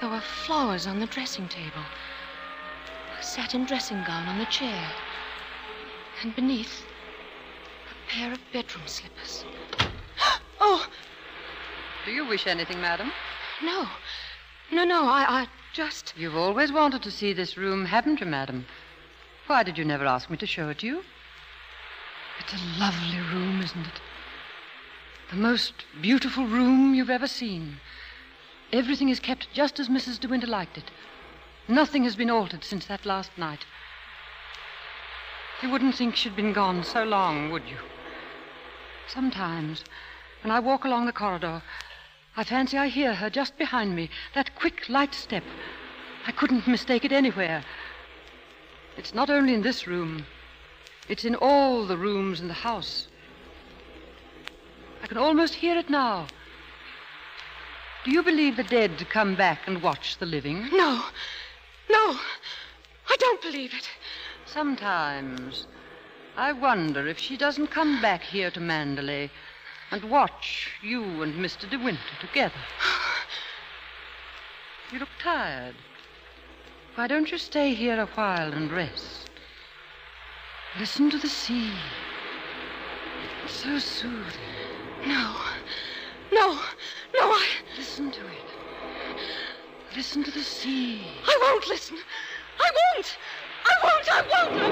[0.00, 1.86] There were flowers on the dressing table,
[3.18, 4.92] a satin dressing gown on the chair,
[6.20, 6.84] and beneath,
[8.16, 9.44] pair of bedroom slippers.
[10.60, 10.86] oh!
[12.06, 13.12] Do you wish anything, madam?
[13.62, 13.86] No.
[14.72, 16.14] No, no, I, I just.
[16.16, 18.64] You've always wanted to see this room, haven't you, madam?
[19.48, 21.04] Why did you never ask me to show it to you?
[22.40, 24.00] It's a lovely room, isn't it?
[25.28, 27.80] The most beautiful room you've ever seen.
[28.72, 30.18] Everything is kept just as Mrs.
[30.18, 30.90] De Winter liked it.
[31.68, 33.66] Nothing has been altered since that last night.
[35.60, 37.76] You wouldn't think she'd been gone so long, would you?
[39.08, 39.84] Sometimes,
[40.42, 41.62] when I walk along the corridor,
[42.36, 45.44] I fancy I hear her just behind me, that quick, light step.
[46.26, 47.64] I couldn't mistake it anywhere.
[48.96, 50.26] It's not only in this room,
[51.08, 53.08] it's in all the rooms in the house.
[55.02, 56.26] I can almost hear it now.
[58.04, 60.68] Do you believe the dead come back and watch the living?
[60.72, 61.04] No.
[61.90, 62.18] No.
[63.08, 63.88] I don't believe it.
[64.46, 65.66] Sometimes
[66.36, 69.30] I wonder if she doesn't come back here to Manderley
[69.90, 71.68] and watch you and Mr.
[71.68, 72.60] De Winter together.
[74.92, 75.74] You look tired.
[76.94, 79.28] Why don't you stay here a while and rest?
[80.78, 81.72] Listen to the sea.
[83.44, 84.40] It's so soothing.
[85.04, 85.34] No.
[86.32, 86.52] No.
[87.14, 87.46] No, I.
[87.76, 89.18] Listen to it.
[89.96, 91.02] Listen to the sea.
[91.26, 91.98] I won't listen.
[92.60, 93.18] I won't.
[93.64, 94.08] I won't.
[94.08, 94.52] I won't.
[94.52, 94.65] I won't.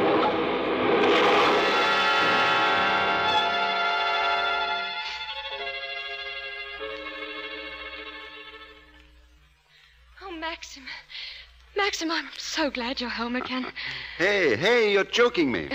[12.14, 13.66] I'm so glad you're home again.
[14.18, 15.68] Hey, hey, you're joking me.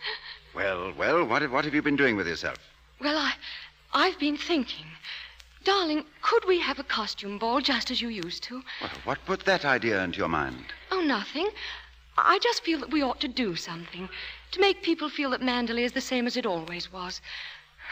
[0.54, 2.58] well, well, what, what have you been doing with yourself?
[3.00, 3.34] Well, I,
[3.92, 4.86] I've been thinking.
[5.62, 8.62] Darling, could we have a costume ball just as you used to?
[8.80, 10.64] Well, what put that idea into your mind?
[10.90, 11.48] Oh, nothing.
[12.18, 14.08] I just feel that we ought to do something
[14.50, 17.20] to make people feel that Manderley is the same as it always was.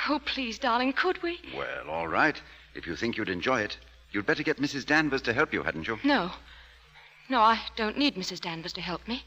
[0.08, 1.38] Oh, please, darling, could we?
[1.56, 2.40] Well, all right.
[2.74, 3.76] If you think you'd enjoy it,
[4.10, 4.84] you'd better get Mrs.
[4.84, 6.00] Danvers to help you, hadn't you?
[6.02, 6.32] No.
[7.32, 8.42] No, I don't need Mrs.
[8.42, 9.24] Danvers to help me.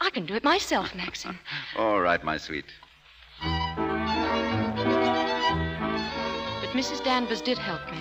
[0.00, 1.38] I can do it myself, Maxim.
[1.76, 2.64] All right, my sweet.
[3.42, 3.52] But
[6.72, 7.04] Mrs.
[7.04, 7.98] Danvers did help me.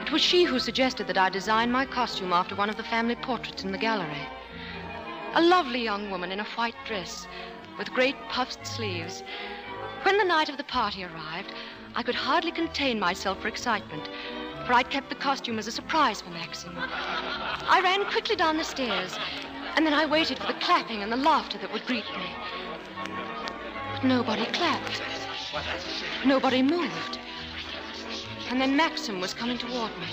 [0.00, 3.16] It was she who suggested that I design my costume after one of the family
[3.16, 4.26] portraits in the gallery.
[5.34, 7.28] A lovely young woman in a white dress
[7.76, 9.22] with great puffed sleeves.
[10.04, 11.52] When the night of the party arrived,
[11.94, 14.08] I could hardly contain myself for excitement,
[14.66, 16.72] for I'd kept the costume as a surprise for Maxim.
[16.76, 19.16] I ran quickly down the stairs,
[19.76, 22.26] and then I waited for the clapping and the laughter that would greet me.
[23.92, 25.00] But nobody clapped.
[26.24, 27.18] Nobody moved.
[28.50, 30.06] And then Maxim was coming toward me.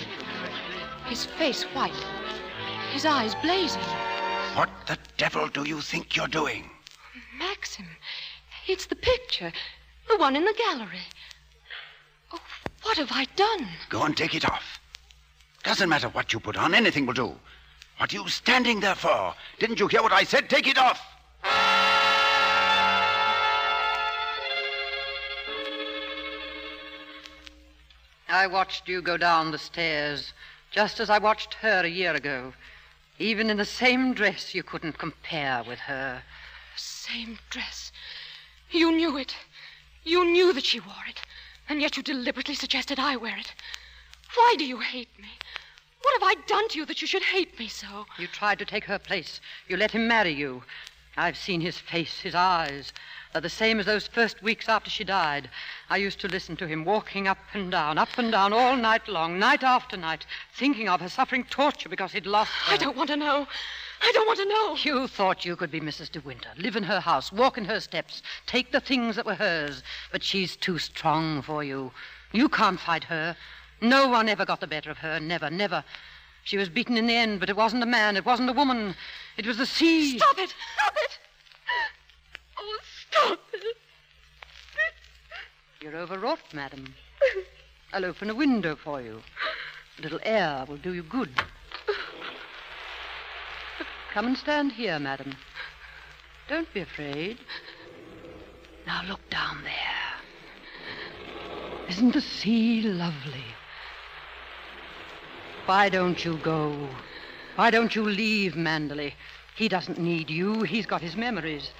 [1.06, 1.92] His face white,
[2.92, 3.82] his eyes blazing.
[4.54, 6.70] What the devil do you think you're doing?
[7.36, 7.86] Maxim,
[8.68, 9.52] it's the picture,
[10.08, 11.02] the one in the gallery.
[12.84, 13.68] What have I done?
[13.88, 14.78] Go and take it off.
[15.64, 17.34] Doesn't matter what you put on, anything will do.
[17.96, 19.34] What are you standing there for?
[19.58, 20.48] Didn't you hear what I said?
[20.48, 21.00] Take it off!
[28.28, 30.32] I watched you go down the stairs,
[30.70, 32.52] just as I watched her a year ago.
[33.18, 36.22] Even in the same dress, you couldn't compare with her.
[36.76, 37.92] Same dress.
[38.70, 39.34] You knew it.
[40.02, 41.20] You knew that she wore it,
[41.68, 43.52] and yet you deliberately suggested I wear it.
[44.34, 45.28] Why do you hate me?
[46.02, 48.06] What have I done to you that you should hate me so?
[48.18, 49.40] You tried to take her place.
[49.68, 50.62] You let him marry you.
[51.16, 52.92] I've seen his face, his eyes.
[53.34, 55.50] They're the same as those first weeks after she died.
[55.90, 59.08] I used to listen to him walking up and down, up and down all night
[59.08, 62.74] long, night after night, thinking of her, suffering torture because he'd lost her.
[62.74, 63.48] I don't want to know.
[64.00, 64.76] I don't want to know.
[64.76, 66.12] You thought you could be Mrs.
[66.12, 69.34] De Winter, live in her house, walk in her steps, take the things that were
[69.34, 71.90] hers, but she's too strong for you.
[72.30, 73.36] You can't fight her.
[73.80, 75.18] No one ever got the better of her.
[75.18, 75.82] Never, never.
[76.44, 78.94] She was beaten in the end, but it wasn't a man, it wasn't a woman.
[79.36, 80.18] It was the sea.
[80.18, 80.54] Stop it!
[80.76, 81.18] Stop it!
[82.60, 82.93] Oh, stop it!
[85.80, 86.94] You're overwrought, madam.
[87.92, 89.20] I'll open a window for you.
[89.98, 91.30] A little air will do you good.
[94.14, 95.34] Come and stand here, madam.
[96.48, 97.38] Don't be afraid.
[98.86, 99.80] Now look down there.
[101.88, 103.44] Isn't the sea lovely?
[105.66, 106.88] Why don't you go?
[107.56, 109.12] Why don't you leave Manderley?
[109.54, 110.62] He doesn't need you.
[110.62, 111.70] He's got his memories.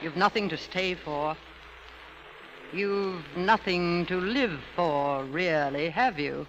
[0.00, 1.36] You've nothing to stay for.
[2.72, 6.46] You've nothing to live for, really, have you?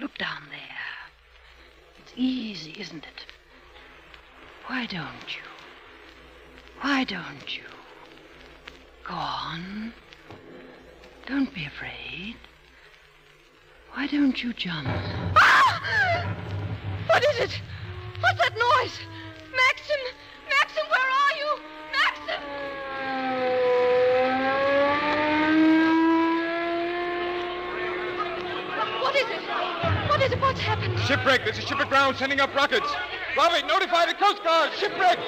[0.00, 1.98] Look down there.
[1.98, 3.26] It's easy, isn't it?
[4.66, 5.42] Why don't you?
[6.80, 7.64] Why don't you?
[9.04, 9.92] Go on.
[11.26, 12.36] Don't be afraid.
[13.92, 14.88] Why don't you jump?
[15.36, 16.34] Ah!
[17.06, 17.60] What is it?
[18.20, 18.98] What's that noise?
[19.54, 20.00] Maxim!
[20.48, 21.48] Maxim, where are you?
[21.92, 22.40] Maxim!
[29.00, 29.42] What is it?
[30.08, 30.40] What is it?
[30.40, 30.98] What's happened?
[31.00, 31.44] Shipwreck.
[31.44, 32.90] There's a ship aground sending up rockets.
[33.36, 34.72] Robbie, notify the Coast Guard.
[34.74, 35.18] Shipwreck.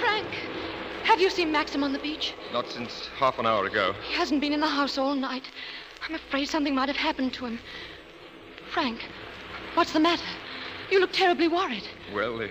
[0.00, 0.28] Frank,
[1.02, 2.32] have you seen Maxim on the beach?
[2.52, 3.92] Not since half an hour ago.
[4.08, 5.42] He hasn't been in the house all night.
[6.08, 7.58] I'm afraid something might have happened to him.
[8.70, 9.04] Frank,
[9.74, 10.24] what's the matter?
[10.92, 11.82] You look terribly worried.
[12.14, 12.50] Well, the,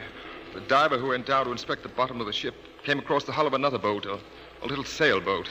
[0.53, 3.31] the diver who went down to inspect the bottom of the ship came across the
[3.31, 4.19] hull of another boat, a,
[4.61, 5.47] a little sailboat.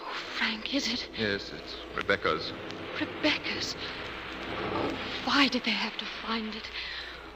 [0.00, 2.52] Oh, Frank, is it Yes, it's Rebecca's.
[3.00, 3.74] Rebecca's?
[4.74, 4.92] Oh,
[5.24, 6.70] why did they have to find it?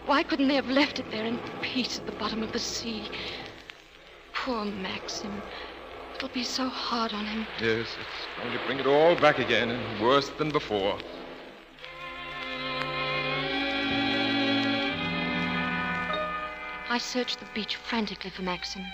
[0.06, 3.08] Why couldn't they have left it there in peace at the bottom of the sea?
[4.44, 5.42] Poor Maxim.
[6.14, 7.46] It'll be so hard on him.
[7.62, 10.98] Yes, it's going to bring it all back again, and worse than before.
[16.90, 18.84] I searched the beach frantically for Maxim,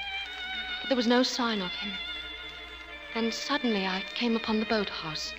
[0.81, 1.95] but there was no sign of him.
[3.15, 5.35] Then suddenly I came upon the boathouse,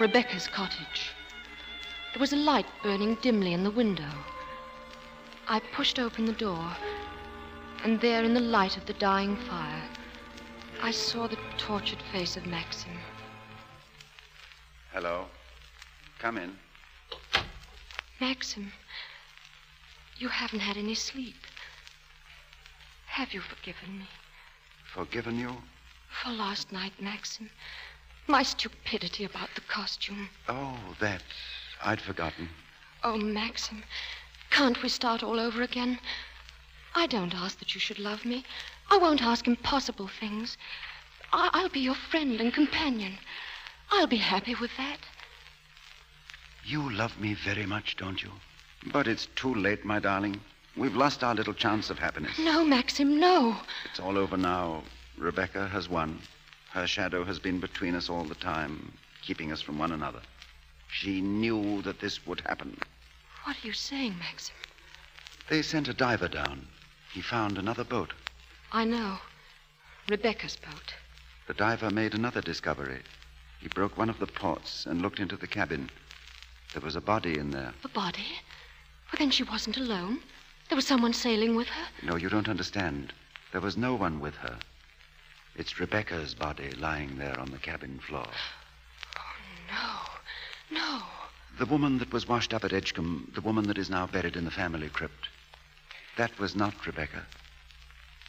[0.00, 1.12] Rebecca's cottage.
[2.14, 4.12] There was a light burning dimly in the window.
[5.46, 6.74] I pushed open the door,
[7.84, 9.82] and there in the light of the dying fire,
[10.82, 12.92] I saw the tortured face of Maxim.
[14.92, 15.26] Hello.
[16.18, 16.56] Come in.
[18.20, 18.72] Maxim,
[20.18, 21.36] you haven't had any sleep.
[23.06, 24.06] Have you forgiven me
[24.94, 25.56] Forgiven you?
[26.22, 27.48] for last night, Maxim?
[28.26, 30.28] My stupidity about the costume.
[30.48, 31.22] Oh, that.
[31.82, 32.48] I'd forgotten.
[33.02, 33.82] Oh, Maxim,
[34.50, 35.98] can't we start all over again?
[36.94, 38.44] I don't ask that you should love me.
[38.90, 40.56] I won't ask impossible things.
[41.32, 43.18] I- I'll be your friend and companion.
[43.90, 44.98] I'll be happy with that.
[46.64, 48.32] You love me very much, don't you?
[48.86, 50.40] But it's too late, my darling.
[50.76, 52.38] We've lost our little chance of happiness.
[52.38, 53.56] No, Maxim, no.
[53.84, 54.82] It's all over now.
[55.16, 56.20] Rebecca has won.
[56.70, 60.22] Her shadow has been between us all the time, keeping us from one another.
[60.90, 62.76] She knew that this would happen.
[63.44, 64.54] What are you saying, Maxim?
[65.48, 66.66] They sent a diver down.
[67.12, 68.12] He found another boat.
[68.72, 69.18] I know.
[70.08, 70.94] Rebecca's boat.
[71.46, 73.02] The diver made another discovery.
[73.60, 75.90] He broke one of the ports and looked into the cabin.
[76.72, 77.74] There was a body in there.
[77.84, 78.38] A body?
[79.12, 80.20] Well, then she wasn't alone.
[80.68, 81.86] There was someone sailing with her.
[82.02, 83.12] No, you don't understand.
[83.50, 84.56] There was no one with her.
[85.56, 88.28] It's Rebecca's body lying there on the cabin floor.
[89.18, 90.06] Oh,
[90.70, 91.02] no, no.
[91.58, 94.44] The woman that was washed up at Edgecombe, the woman that is now buried in
[94.44, 95.28] the family crypt,
[96.16, 97.26] that was not Rebecca.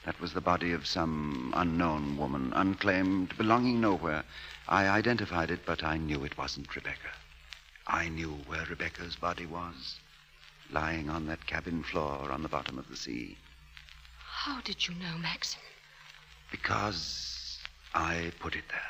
[0.05, 4.23] That was the body of some unknown woman, unclaimed, belonging nowhere.
[4.67, 7.11] I identified it, but I knew it wasn't Rebecca.
[7.85, 9.99] I knew where Rebecca's body was,
[10.71, 13.37] lying on that cabin floor on the bottom of the sea.
[14.25, 15.61] How did you know, Maxim?
[16.49, 17.59] Because
[17.93, 18.81] I put it there.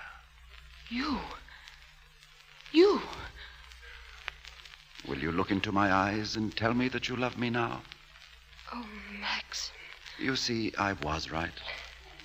[0.90, 1.20] You.
[2.72, 3.02] You.
[5.08, 7.82] Will you look into my eyes and tell me that you love me now?
[8.74, 8.86] Oh,
[9.20, 9.72] Max.
[10.20, 11.52] You see, I was right.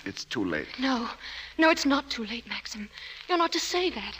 [0.05, 0.67] It's too late.
[0.79, 1.09] No,
[1.57, 2.89] no, it's not too late, Maxim.
[3.27, 4.17] You're not to say that.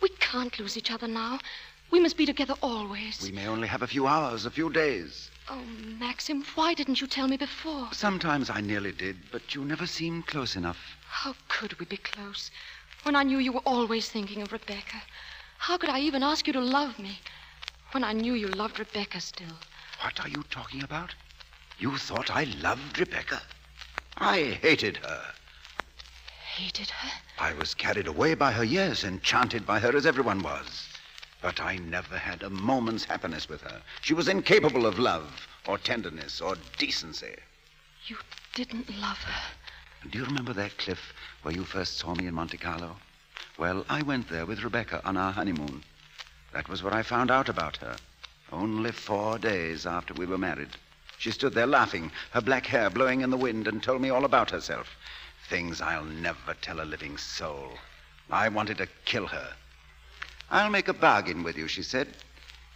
[0.00, 1.40] We can't lose each other now.
[1.90, 3.20] We must be together always.
[3.22, 5.30] We may only have a few hours, a few days.
[5.48, 5.62] Oh,
[6.00, 7.88] Maxim, why didn't you tell me before?
[7.92, 10.78] Sometimes I nearly did, but you never seemed close enough.
[11.06, 12.50] How could we be close
[13.02, 15.02] when I knew you were always thinking of Rebecca?
[15.58, 17.20] How could I even ask you to love me
[17.92, 19.56] when I knew you loved Rebecca still?
[20.00, 21.14] What are you talking about?
[21.78, 23.42] You thought I loved Rebecca?
[24.16, 25.34] I hated her.
[26.54, 27.12] Hated her?
[27.38, 30.88] I was carried away by her, yes, enchanted by her as everyone was.
[31.42, 33.82] But I never had a moment's happiness with her.
[34.00, 37.36] She was incapable of love, or tenderness, or decency.
[38.06, 38.16] You
[38.54, 40.08] didn't love her.
[40.10, 41.12] Do you remember that cliff
[41.42, 42.96] where you first saw me in Monte Carlo?
[43.58, 45.82] Well, I went there with Rebecca on our honeymoon.
[46.54, 47.96] That was where I found out about her.
[48.50, 50.70] Only four days after we were married.
[51.18, 54.24] She stood there laughing, her black hair blowing in the wind, and told me all
[54.24, 54.96] about herself.
[55.48, 57.78] Things I'll never tell a living soul.
[58.30, 59.54] I wanted to kill her.
[60.50, 62.14] I'll make a bargain with you, she said.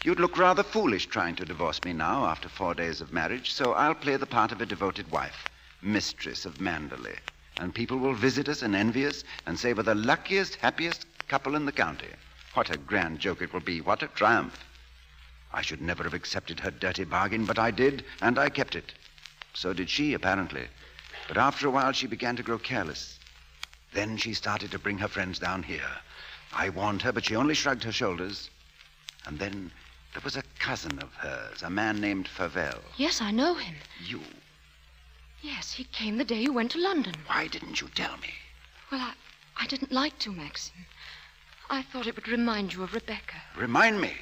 [0.03, 3.75] You'd look rather foolish trying to divorce me now after four days of marriage, so
[3.75, 5.49] I'll play the part of a devoted wife,
[5.83, 7.19] mistress of Manderley.
[7.59, 11.55] And people will visit us and envy us and say we're the luckiest, happiest couple
[11.55, 12.09] in the county.
[12.55, 13.81] What a grand joke it will be.
[13.81, 14.65] What a triumph.
[15.53, 18.93] I should never have accepted her dirty bargain, but I did, and I kept it.
[19.53, 20.69] So did she, apparently.
[21.29, 23.19] But after a while, she began to grow careless.
[23.93, 25.91] Then she started to bring her friends down here.
[26.53, 28.51] I warned her, but she only shrugged her shoulders.
[29.27, 29.71] And then
[30.13, 32.81] there was a cousin of hers, a man named Favell.
[32.97, 33.75] Yes, I know him.
[34.05, 34.21] You.
[35.43, 37.15] Yes, he came the day you went to London.
[37.27, 38.31] Why didn't you tell me?
[38.91, 39.15] Well, I,
[39.57, 40.87] I didn't like to, Maxim.
[41.69, 43.37] I thought it would remind you of Rebecca.
[43.57, 44.13] Remind me?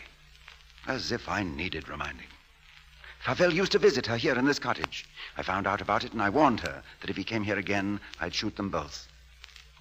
[0.88, 2.26] As if I needed reminding.
[3.22, 5.04] Favell used to visit her here in this cottage.
[5.36, 8.00] I found out about it, and I warned her that if he came here again,
[8.18, 9.06] I'd shoot them both.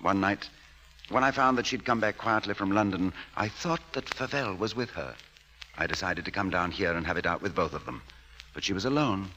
[0.02, 0.50] One night,
[1.08, 4.76] when I found that she'd come back quietly from London, I thought that Favell was
[4.76, 5.16] with her.
[5.78, 8.02] I decided to come down here and have it out with both of them.
[8.54, 9.32] But she was alone.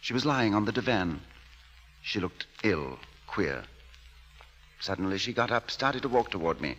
[0.00, 1.20] She was lying on the divan.
[2.00, 3.64] She looked ill, queer.
[4.78, 6.76] Suddenly she got up, started to walk toward me.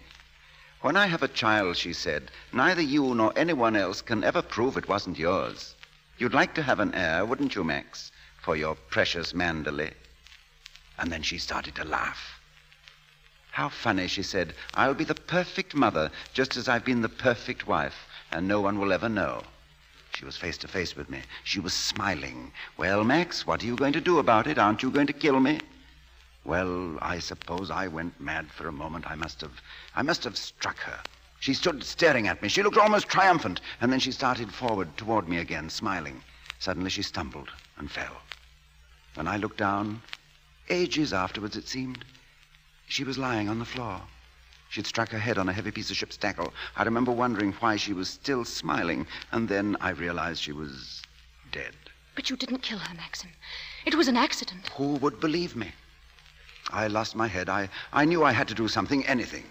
[0.81, 4.77] When I have a child, she said, neither you nor anyone else can ever prove
[4.77, 5.75] it wasn't yours.
[6.17, 8.11] You'd like to have an heir, wouldn't you, Max,
[8.41, 9.93] for your precious Manderley?
[10.97, 12.39] And then she started to laugh.
[13.51, 14.53] How funny, she said.
[14.73, 18.79] I'll be the perfect mother, just as I've been the perfect wife, and no one
[18.79, 19.43] will ever know.
[20.13, 21.21] She was face to face with me.
[21.43, 22.53] She was smiling.
[22.77, 24.57] Well, Max, what are you going to do about it?
[24.57, 25.59] Aren't you going to kill me?
[26.45, 29.09] Well, I suppose I went mad for a moment.
[29.09, 29.61] I must have
[29.95, 30.99] I must have struck her.
[31.39, 32.49] She stood staring at me.
[32.49, 36.21] She looked almost triumphant, and then she started forward toward me again, smiling.
[36.59, 38.21] Suddenly she stumbled and fell.
[39.13, 40.01] When I looked down,
[40.69, 42.03] ages afterwards it seemed,
[42.87, 44.01] she was lying on the floor.
[44.69, 46.53] She'd struck her head on a heavy piece of ship's tackle.
[46.75, 51.01] I remember wondering why she was still smiling, and then I realized she was
[51.51, 51.75] dead.
[52.15, 53.31] But you didn't kill her, Maxim.
[53.85, 54.67] It was an accident.
[54.75, 55.71] Who would believe me?
[56.69, 57.49] I lost my head.
[57.49, 59.45] I, I knew I had to do something, anything.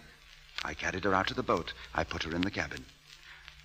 [0.65, 1.73] I carried her out to the boat.
[1.95, 2.85] I put her in the cabin.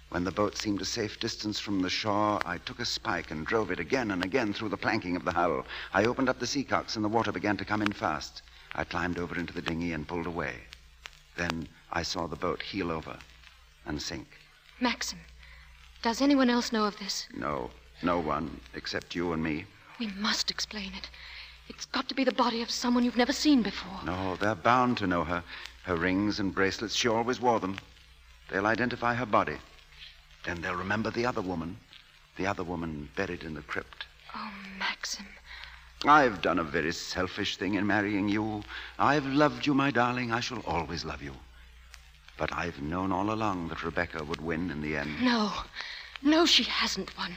[0.10, 3.46] When the boat seemed a safe distance from the shore, I took a spike and
[3.46, 5.66] drove it again and again through the planking of the hull.
[5.94, 8.44] I opened up the seacocks, and the water began to come in fast.
[8.76, 10.56] I climbed over into the dinghy and pulled away.
[11.36, 13.18] Then I saw the boat heel over
[13.86, 14.28] and sink.
[14.80, 15.20] Maxim,
[16.04, 17.28] does anyone else know of this?
[17.36, 17.72] No.
[18.02, 19.66] No one except you and me.
[19.98, 21.10] We must explain it.
[21.70, 24.00] It's got to be the body of someone you've never seen before.
[24.06, 25.44] No, they're bound to know her.
[25.84, 27.78] Her rings and bracelets, she always wore them.
[28.50, 29.58] They'll identify her body.
[30.46, 31.78] Then they'll remember the other woman.
[32.38, 34.06] The other woman buried in the crypt.
[34.36, 35.26] Oh, Maxim.
[36.06, 38.64] I've done a very selfish thing in marrying you.
[39.00, 40.32] I've loved you, my darling.
[40.32, 41.34] I shall always love you.
[42.38, 45.22] But I've known all along that Rebecca would win in the end.
[45.22, 45.52] No.
[46.22, 47.36] No, she hasn't won.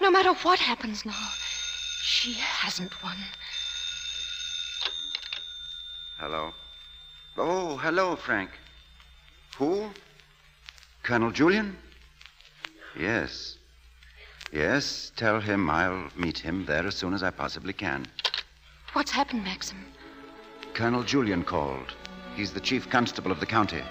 [0.00, 1.28] No matter what happens now,
[2.02, 3.16] she hasn't won.
[6.18, 6.52] Hello.
[7.36, 8.50] Oh, hello, Frank.
[9.56, 9.88] Who?
[11.04, 11.76] Colonel Julyan?
[12.98, 13.56] Yes.
[14.52, 18.04] Yes, tell him I'll meet him there as soon as I possibly can.
[18.94, 19.86] What's happened, Maxim?
[20.74, 21.94] Colonel Julyan called.
[22.34, 23.82] He's the chief constable of the county.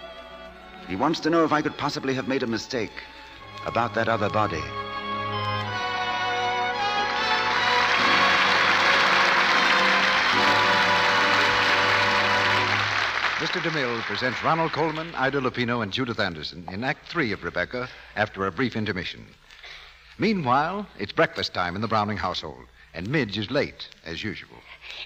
[0.90, 3.04] He wants to know if I could possibly have made a mistake
[3.66, 4.64] about that other body.
[13.38, 13.62] Mr.
[13.62, 18.48] DeMille presents Ronald Colman, Ida Lupino, and Judith Anderson in Act Three of Rebecca after
[18.48, 19.28] a brief intermission.
[20.18, 22.66] Meanwhile, it's breakfast time in the Browning household,
[22.96, 24.58] and Midge is late, as usual.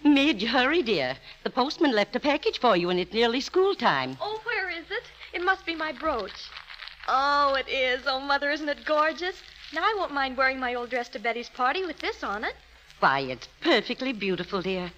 [0.06, 1.18] Midge, hurry, dear.
[1.44, 4.16] The postman left a package for you, and it's nearly school time.
[4.22, 5.04] Oh, where is it?
[5.34, 6.50] It must be my brooch.
[7.10, 8.04] Oh, it is.
[8.08, 9.44] Oh, Mother, isn't it gorgeous?
[9.74, 12.56] Now I won't mind wearing my old dress to Betty's party with this on it.
[13.02, 14.90] Why, it's perfectly beautiful, dear.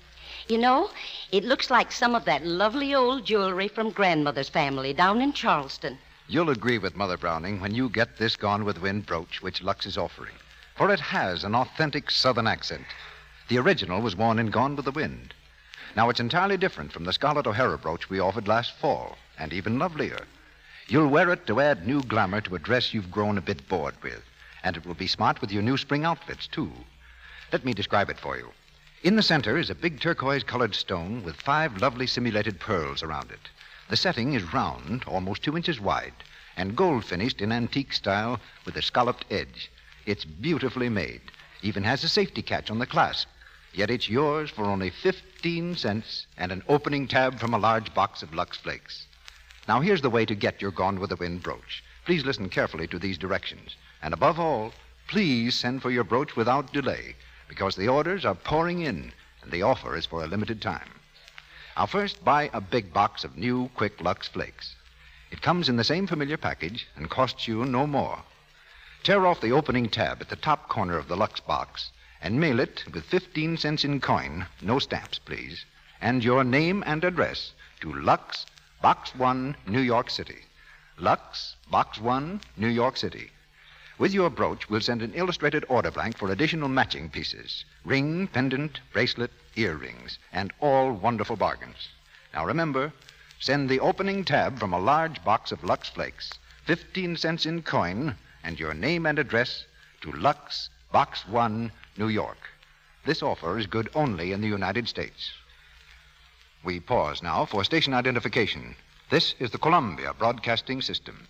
[0.49, 0.89] You know,
[1.31, 5.97] it looks like some of that lovely old jewelry from grandmother's family down in Charleston.
[6.27, 9.85] You'll agree with Mother Browning when you get this Gone with Wind brooch which Lux
[9.85, 10.35] is offering,
[10.75, 12.85] for it has an authentic Southern accent.
[13.47, 15.33] The original was worn in Gone with the Wind.
[15.95, 19.79] Now, it's entirely different from the Scarlett O'Hara brooch we offered last fall, and even
[19.79, 20.25] lovelier.
[20.89, 23.95] You'll wear it to add new glamour to a dress you've grown a bit bored
[24.03, 24.23] with,
[24.61, 26.71] and it will be smart with your new spring outfits, too.
[27.53, 28.49] Let me describe it for you.
[29.03, 33.31] In the center is a big turquoise colored stone with five lovely simulated pearls around
[33.31, 33.49] it.
[33.89, 36.13] The setting is round, almost two inches wide,
[36.55, 39.69] and gold finished in antique style with a scalloped edge.
[40.05, 41.19] It's beautifully made,
[41.61, 43.27] even has a safety catch on the clasp.
[43.73, 48.23] Yet it's yours for only 15 cents and an opening tab from a large box
[48.23, 49.07] of Lux Flakes.
[49.67, 51.83] Now, here's the way to get your Gone with the Wind brooch.
[52.05, 53.75] Please listen carefully to these directions.
[54.01, 54.71] And above all,
[55.09, 57.15] please send for your brooch without delay
[57.47, 60.89] because the orders are pouring in and the offer is for a limited time.
[61.75, 64.75] Now, first, buy a big box of new Quick Lux Flakes.
[65.31, 68.23] It comes in the same familiar package and costs you no more.
[69.03, 71.91] Tear off the opening tab at the top corner of the Lux box
[72.21, 75.65] and mail it with 15 cents in coin, no stamps, please,
[75.99, 78.45] and your name and address to Lux,
[78.81, 80.45] Box 1, New York City.
[80.97, 83.31] Lux, Box 1, New York City.
[83.99, 88.79] With your brooch, we'll send an illustrated order blank for additional matching pieces ring, pendant,
[88.91, 91.89] bracelet, earrings, and all wonderful bargains.
[92.33, 92.91] Now remember,
[93.39, 96.31] send the opening tab from a large box of Lux Flakes,
[96.65, 99.65] 15 cents in coin, and your name and address
[100.01, 102.49] to Lux, Box 1, New York.
[103.05, 105.31] This offer is good only in the United States.
[106.63, 108.75] We pause now for station identification.
[109.11, 111.27] This is the Columbia Broadcasting System.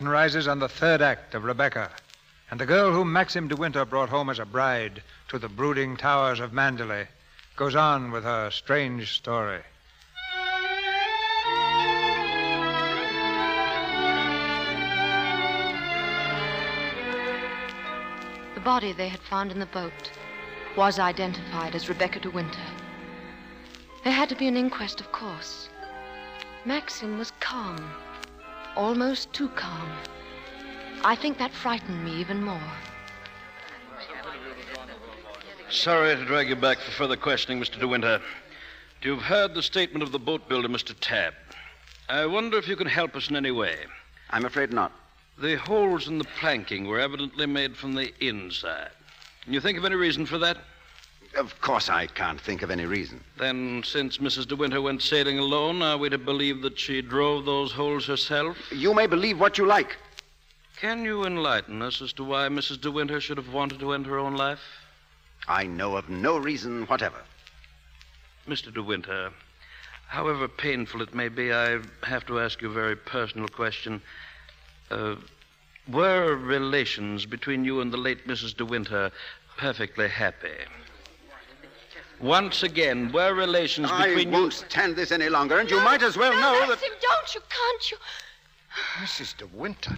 [0.00, 1.90] Curtain rises on the third act of Rebecca,
[2.50, 5.94] and the girl whom Maxim de Winter brought home as a bride to the brooding
[5.94, 7.06] towers of Manderley
[7.54, 9.60] goes on with her strange story.
[18.54, 20.10] The body they had found in the boat
[20.76, 22.58] was identified as Rebecca de Winter.
[24.02, 25.68] There had to be an inquest, of course.
[26.64, 27.76] Maxim was calm,
[28.76, 29.90] almost too calm.
[31.02, 32.60] I think that frightened me even more.
[35.70, 37.78] Sorry to drag you back for further questioning, Mr.
[37.78, 38.20] De Winter.
[39.02, 40.94] You've heard the statement of the boat builder, Mr.
[41.00, 41.34] Tabb.
[42.08, 43.76] I wonder if you can help us in any way.
[44.30, 44.92] I'm afraid not.
[45.38, 48.90] The holes in the planking were evidently made from the inside.
[49.44, 50.58] Can you think of any reason for that?
[51.36, 53.22] Of course, I can't think of any reason.
[53.38, 54.48] Then, since Mrs.
[54.48, 58.56] De Winter went sailing alone, are we to believe that she drove those holes herself?
[58.72, 59.96] You may believe what you like.
[60.76, 62.80] Can you enlighten us as to why Mrs.
[62.80, 64.60] De Winter should have wanted to end her own life?
[65.46, 67.22] I know of no reason whatever.
[68.48, 68.72] Mr.
[68.72, 69.30] De Winter,
[70.10, 74.02] However painful it may be, I have to ask you a very personal question.
[74.90, 75.14] Uh,
[75.86, 78.56] were relations between you and the late Mrs.
[78.56, 79.12] De Winter
[79.56, 80.66] perfectly happy?
[82.20, 84.12] Once again, were relations between you.
[84.12, 86.68] I between won't stand this any longer, and you might as well know that.
[86.68, 87.40] Maxim, don't you?
[87.48, 87.96] Can't you?
[89.02, 89.36] Mrs.
[89.38, 89.96] De Winter.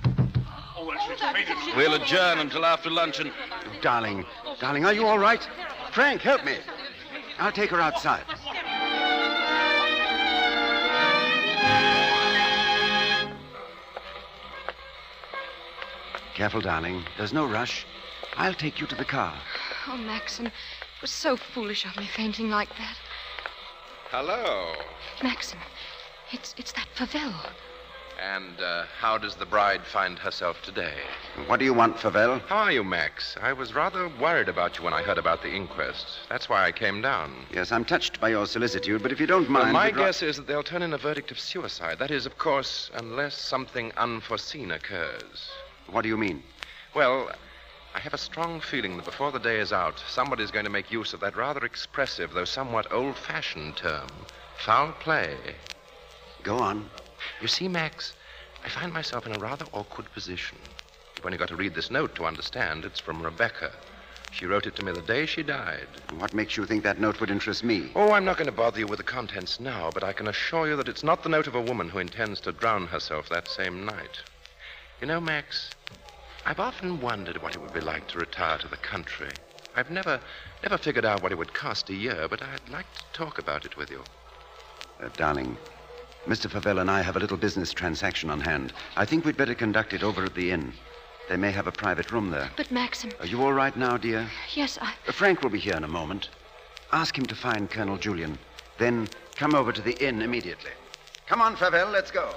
[1.67, 1.75] you.
[1.77, 3.33] We'll adjourn until after luncheon.
[3.81, 4.25] Darling,
[4.61, 5.47] darling, are you all right?
[5.93, 6.59] Frank, help me.
[7.39, 8.23] I'll take her outside.
[16.35, 17.05] Careful, darling.
[17.19, 17.85] There's no rush.
[18.37, 19.35] I'll take you to the car.
[19.89, 20.53] Oh, Maxim, it
[21.03, 22.97] was so foolish of me fainting like that.
[24.11, 24.73] Hello.
[25.23, 25.59] Maxim,
[26.31, 27.35] it's it's that Favell.
[28.23, 30.95] And uh, how does the bride find herself today?
[31.47, 32.41] What do you want, Favell?
[32.43, 33.37] How are you, Max?
[33.43, 36.07] I was rather worried about you when I heard about the inquest.
[36.29, 37.35] That's why I came down.
[37.53, 39.65] Yes, I'm touched by your solicitude, but if you don't mind.
[39.65, 41.99] Well, my we'd ra- guess is that they'll turn in a verdict of suicide.
[41.99, 45.51] That is, of course, unless something unforeseen occurs.
[45.91, 46.45] What do you mean?
[46.95, 47.33] Well,
[47.95, 50.91] I have a strong feeling that before the day is out, somebody's going to make
[50.91, 54.11] use of that rather expressive, though somewhat old fashioned term
[54.57, 55.37] foul play.
[56.43, 56.89] Go on.
[57.41, 58.15] You see, Max,
[58.65, 60.57] I find myself in a rather awkward position.
[61.17, 62.85] You've only got to read this note to understand.
[62.85, 63.73] It's from Rebecca.
[64.31, 65.89] She wrote it to me the day she died.
[66.17, 67.91] What makes you think that note would interest me?
[67.95, 70.67] Oh, I'm not going to bother you with the contents now, but I can assure
[70.67, 73.49] you that it's not the note of a woman who intends to drown herself that
[73.49, 74.21] same night.
[75.01, 75.71] You know, Max,
[76.45, 79.31] I've often wondered what it would be like to retire to the country.
[79.77, 80.21] I've never,
[80.63, 83.65] never figured out what it would cost a year, but I'd like to talk about
[83.65, 84.03] it with you.
[85.01, 85.57] Uh, darling,
[86.27, 86.51] Mr.
[86.51, 88.73] Favell and I have a little business transaction on hand.
[88.97, 90.73] I think we'd better conduct it over at the inn.
[91.29, 92.51] They may have a private room there.
[92.57, 94.29] But Maxim, Are you all right now, dear?
[94.55, 94.93] yes, I.
[95.09, 96.29] Uh, Frank will be here in a moment.
[96.93, 98.37] Ask him to find Colonel Julyan.
[98.79, 100.73] Then come over to the inn immediately.
[101.27, 102.35] Come on, Favell, let's go.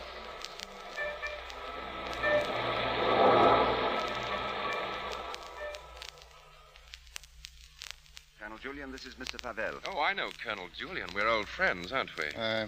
[8.85, 9.37] Julyan, this is Mr.
[9.41, 9.79] Favell.
[9.87, 11.13] Oh, I know Colonel Julyan.
[11.13, 12.25] We're old friends, aren't we?
[12.37, 12.67] Uh,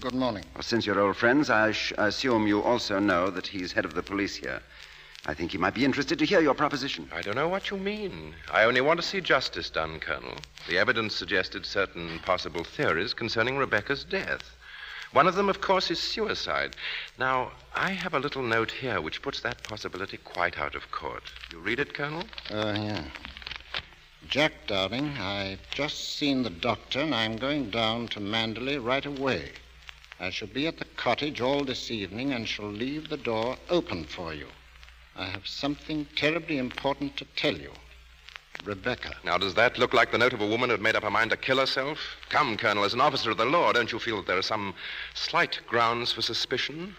[0.00, 0.44] good morning.
[0.54, 3.94] Well, since you're old friends, I sh- assume you also know that he's head of
[3.94, 4.60] the police here.
[5.26, 7.08] I think he might be interested to hear your proposition.
[7.14, 8.34] I don't know what you mean.
[8.50, 10.36] I only want to see justice done, Colonel.
[10.68, 14.56] The evidence suggested certain possible theories concerning Rebecca's death.
[15.12, 16.74] One of them, of course, is suicide.
[17.18, 21.22] Now, I have a little note here which puts that possibility quite out of court.
[21.52, 22.24] You read it, Colonel?
[22.50, 23.04] Uh, yeah.
[24.32, 29.50] Jack, darling, I've just seen the doctor, and I'm going down to Manderley right away.
[30.18, 34.04] I shall be at the cottage all this evening and shall leave the door open
[34.04, 34.46] for you.
[35.14, 37.72] I have something terribly important to tell you.
[38.64, 39.12] Rebecca.
[39.22, 41.30] Now, does that look like the note of a woman who'd made up her mind
[41.32, 41.98] to kill herself?
[42.30, 44.72] Come, Colonel, as an officer of the law, don't you feel that there are some
[45.12, 46.96] slight grounds for suspicion?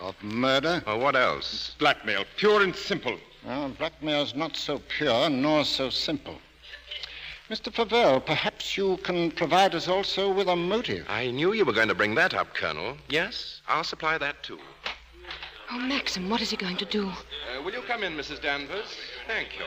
[0.00, 0.84] Of murder?
[0.86, 1.74] Or what else?
[1.80, 3.18] Blackmail, pure and simple.
[3.44, 6.38] Well, blackmail's not so pure nor so simple.
[7.50, 7.72] Mr.
[7.72, 11.04] Favell, perhaps you can provide us also with a motive.
[11.08, 12.96] I knew you were going to bring that up, Colonel.
[13.08, 14.60] Yes, I'll supply that too.
[15.72, 17.08] Oh, Maxim, what is he going to do?
[17.08, 18.40] Uh, will you come in, Mrs.
[18.40, 18.96] Danvers?
[19.26, 19.64] Thank you.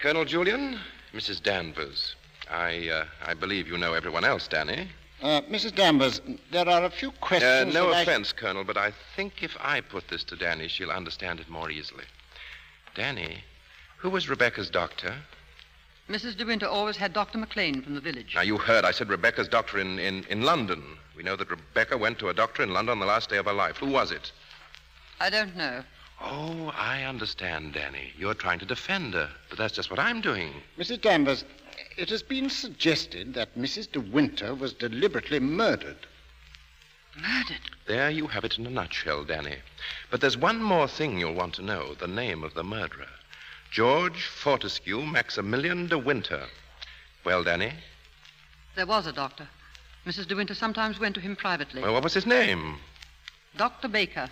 [0.00, 0.78] Colonel Julyan,
[1.14, 1.42] Mrs.
[1.42, 2.16] Danvers.
[2.50, 4.88] I, uh, I believe you know everyone else, Danny.
[5.22, 5.74] Uh, Mrs.
[5.74, 6.20] Danvers,
[6.50, 7.74] there are a few Uh, questions.
[7.74, 10.90] no that I- offense, Colonel, but I think if I put this to Danny, she'll
[10.90, 12.04] understand it more easily.
[12.94, 13.44] Danny,
[14.02, 15.14] who was Rebecca's doctor?
[16.08, 16.36] Mrs.
[16.36, 17.38] De Winter always had Dr.
[17.38, 18.34] McLean from the village.
[18.34, 20.82] Now, you heard I said Rebecca's doctor in, in, in London.
[21.16, 23.46] We know that Rebecca went to a doctor in London on the last day of
[23.46, 23.76] her life.
[23.76, 24.32] Who was it?
[25.20, 25.84] I don't know.
[26.20, 28.12] Oh, I understand, Danny.
[28.18, 30.52] You're trying to defend her, but that's just what I'm doing.
[30.76, 31.00] Mrs.
[31.00, 31.44] Danvers,
[31.96, 33.92] it has been suggested that Mrs.
[33.92, 36.08] De Winter was deliberately murdered.
[37.16, 37.70] Murdered?
[37.86, 39.58] There you have it in a nutshell, Danny.
[40.10, 43.06] But there's one more thing you'll want to know the name of the murderer
[43.72, 46.46] George Fortescue Maximilian de Winter.
[47.24, 47.72] Well, Danny,
[48.76, 49.48] There was a doctor.
[50.04, 50.26] Mrs.
[50.28, 51.80] De Winter sometimes went to him privately.
[51.80, 52.76] well, what was his name?
[53.56, 53.88] Dr.
[53.88, 54.28] Baker,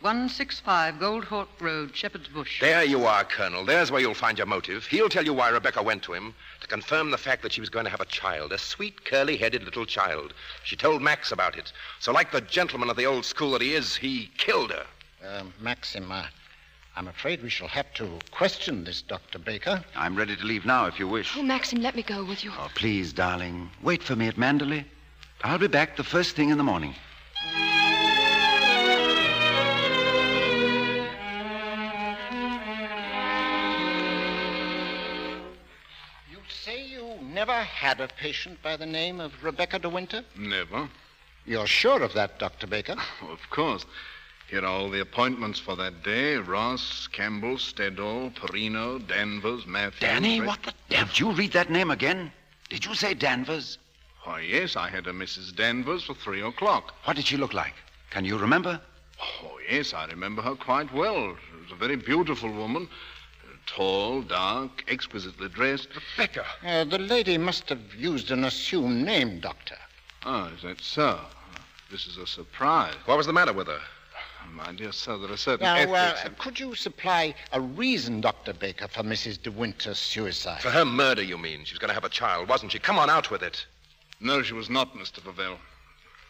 [0.00, 2.60] 165 Goldhawk Road, Shepherd's Bush.
[2.60, 3.64] There you are, Colonel.
[3.64, 4.86] There's where you'll find your motive.
[4.86, 7.70] He'll tell you why Rebecca went to him to confirm the fact that she was
[7.70, 10.32] going to have a child, a sweet, curly headed little child.
[10.64, 11.72] She told Max about it.
[12.00, 14.86] So, like the gentleman of the old school that he is, he killed her.
[15.24, 16.26] Uh, Maxim, uh,
[16.96, 19.38] I'm afraid we shall have to question this Dr.
[19.38, 19.84] Baker.
[19.94, 21.36] I'm ready to leave now if you wish.
[21.36, 22.52] Oh, Maxim, let me go with you.
[22.58, 23.70] Oh, please, darling.
[23.82, 24.84] Wait for me at Manderley.
[25.42, 26.94] I'll be back the first thing in the morning.
[36.30, 40.24] You say you never had a patient by the name of Rebecca De Winter?
[40.36, 40.88] Never.
[41.46, 42.66] You're sure of that, Dr.
[42.66, 42.96] Baker?
[43.22, 43.86] Of course.
[44.50, 50.00] Here are all the appointments for that day Ross, Campbell, Stedall, Perino, Danvers, Matthews.
[50.00, 51.06] Danny, Ray- what the devil?
[51.06, 52.32] Did you read that name again?
[52.68, 53.78] Did you say Danvers?
[54.24, 55.54] Why, yes, I had a Mrs.
[55.54, 56.94] Danvers for three o'clock.
[57.04, 57.74] What did she look like?
[58.10, 58.80] Can you remember?
[59.22, 61.36] Oh, yes, I remember her quite well.
[61.36, 62.88] She was a very beautiful woman.
[63.66, 65.90] Tall, dark, exquisitely dressed.
[65.94, 66.44] Rebecca.
[66.66, 69.76] Uh, the lady must have used an assumed name, Doctor.
[70.24, 71.20] Ah, is that so?
[71.88, 72.94] This is a surprise.
[73.04, 73.80] What was the matter with her?
[74.52, 76.24] My dear sir, there are certain Now, ethics.
[76.24, 78.52] uh, could you supply a reason, Dr.
[78.52, 79.42] Baker, for Mrs.
[79.42, 80.60] De Winter's suicide?
[80.62, 81.64] For her murder, you mean?
[81.64, 82.78] She was going to have a child, wasn't she?
[82.78, 83.66] Come on, out with it.
[84.20, 85.20] No, she was not, Mr.
[85.20, 85.58] Favell.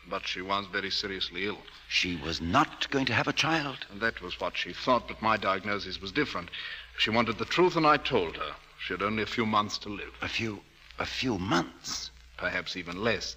[0.08, 1.58] But she was very seriously ill.
[1.88, 3.86] She was not going to have a child?
[3.90, 6.50] And that was what she thought, but my diagnosis was different.
[6.98, 8.54] She wanted the truth, and I told her.
[8.78, 10.14] She had only a few months to live.
[10.22, 10.62] A few.
[10.98, 12.10] a few months?
[12.36, 13.36] Perhaps even less.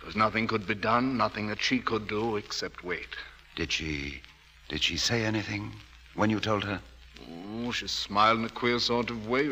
[0.00, 3.16] There was nothing could be done, nothing that she could do except wait.
[3.56, 4.22] Did she.
[4.68, 5.72] did she say anything
[6.14, 6.80] when you told her?
[7.52, 9.50] Oh, she smiled in a queer sort of way.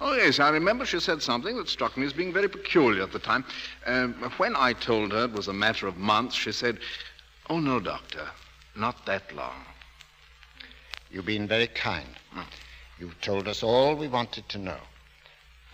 [0.00, 3.12] Oh, yes, I remember she said something that struck me as being very peculiar at
[3.12, 3.44] the time.
[3.86, 6.78] Um, when I told her it was a matter of months, she said,
[7.50, 8.26] Oh, no, Doctor,
[8.74, 9.64] not that long.
[11.10, 12.08] You've been very kind.
[12.98, 14.78] You've told us all we wanted to know.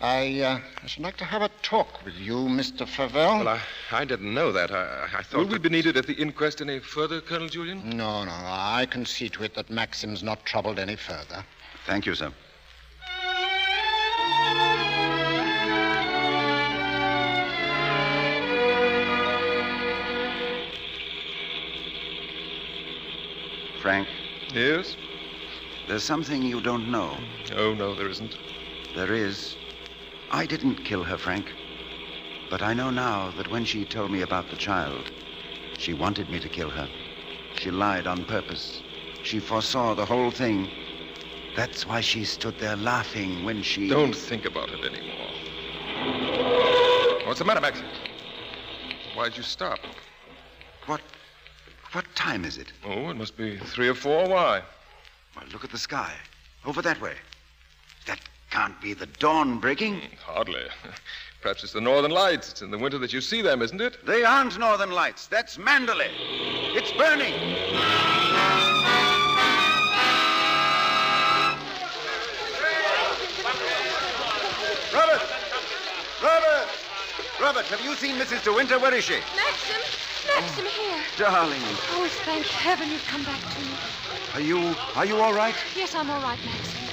[0.02, 2.86] I, uh, I should like to have a talk with you, Mr.
[2.86, 3.44] Favell.
[3.44, 3.60] Well, I,
[3.92, 4.70] I didn't know that.
[4.70, 5.38] I, I thought.
[5.40, 7.84] Will we be needed at the inquest any further, Colonel Julyan?
[7.84, 11.44] No, no, I can see to it that Maxim's not troubled any further.
[11.86, 12.32] Thank you, sir.
[23.82, 24.08] Frank,
[24.54, 24.96] Yes?
[25.88, 27.16] there's something you don't know.
[27.56, 28.36] Oh, no, there isn't.
[28.94, 29.56] There is.
[30.30, 31.52] I didn't kill her, Frank.
[32.48, 35.10] But I know now that when she told me about the child,
[35.78, 36.88] she wanted me to kill her.
[37.56, 38.82] She lied on purpose.
[39.22, 40.70] She foresaw the whole thing.
[41.56, 43.88] That's why she stood there laughing when she.
[43.88, 45.26] Don't think about it anymore.
[47.26, 47.82] What's the matter, Max?
[49.14, 49.78] Why'd you stop?
[50.86, 51.00] What?
[51.92, 52.72] What time is it?
[52.84, 54.28] Oh, it must be three or four.
[54.28, 54.62] Why?
[55.36, 56.12] Well, look at the sky.
[56.64, 57.14] Over that way.
[58.50, 60.00] That can't be the dawn breaking.
[60.00, 60.62] Hmm, hardly.
[61.40, 62.50] Perhaps it's the northern lights.
[62.50, 64.04] It's in the winter that you see them, isn't it?
[64.04, 65.26] They aren't northern lights.
[65.26, 66.10] That's Manderley.
[66.74, 67.32] It's burning.
[74.92, 75.22] Robert!
[76.22, 76.68] Robert!
[77.40, 78.44] Robert, have you seen Mrs.
[78.44, 78.78] De Winter?
[78.78, 79.18] Where is she?
[79.36, 79.80] Maxim!
[80.26, 81.02] Maxim, oh, here.
[81.16, 83.70] Darling, Oh, thank heaven you've come back to me.
[84.34, 85.54] are you are you all right?
[85.74, 86.89] Yes, I'm all right, Maxim.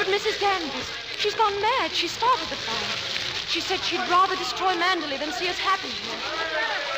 [0.00, 0.40] But Mrs.
[0.40, 0.88] Danvers,
[1.18, 1.92] she's gone mad.
[1.92, 2.96] She started the fire.
[3.50, 6.16] She said she'd rather destroy Manderley than see us happy here.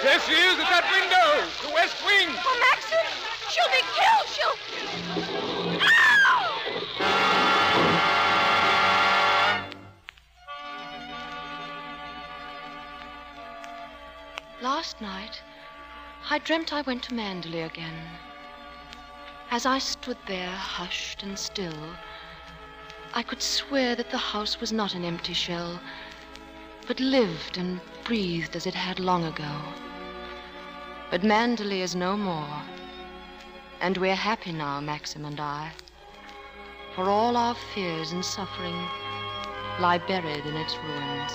[0.05, 2.28] There she is at that window, the west wing.
[2.30, 3.05] Oh, Maxim!
[3.50, 4.28] She'll be killed!
[4.30, 4.57] She'll.
[6.30, 6.62] Ow!
[14.62, 15.42] Last night,
[16.30, 17.98] I dreamt I went to Manderley again.
[19.50, 21.96] As I stood there, hushed and still,
[23.14, 25.78] I could swear that the house was not an empty shell,
[26.86, 29.52] but lived and breathed as it had long ago.
[31.10, 32.62] But Manderley is no more,
[33.82, 35.72] and we're happy now, Maxim and I,
[36.94, 38.88] for all our fears and suffering
[39.78, 41.32] lie buried in its ruins.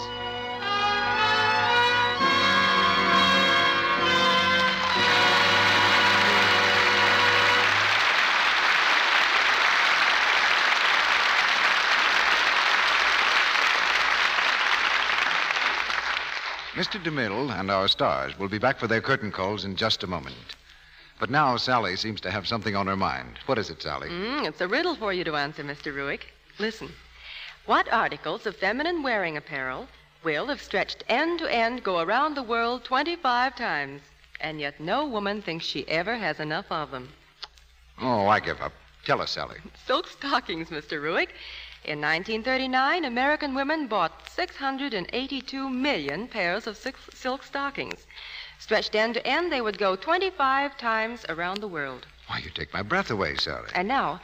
[16.78, 17.04] Mr.
[17.04, 20.56] DeMille and our stars will be back for their curtain calls in just a moment.
[21.20, 23.40] But now Sally seems to have something on her mind.
[23.48, 24.10] What is it, Sally?
[24.10, 25.92] Mm, it's a riddle for you to answer, Mr.
[25.92, 26.28] Ruick.
[26.60, 26.92] Listen.
[27.66, 29.88] What articles of feminine wearing apparel
[30.24, 34.04] will, if stretched end to end, go around the world 25 times,
[34.40, 37.10] and yet no woman thinks she ever has enough of them?
[38.00, 38.74] Oh, I give up.
[39.04, 39.58] Tell us, Sally.
[39.88, 41.02] Silk stockings, Mr.
[41.02, 41.30] Ruick.
[41.88, 48.06] In 1939, American women bought 682 million pairs of silk stockings.
[48.60, 52.06] Stretched end to end, they would go 25 times around the world.
[52.28, 53.70] Why, you take my breath away, Sally.
[53.74, 54.20] And now,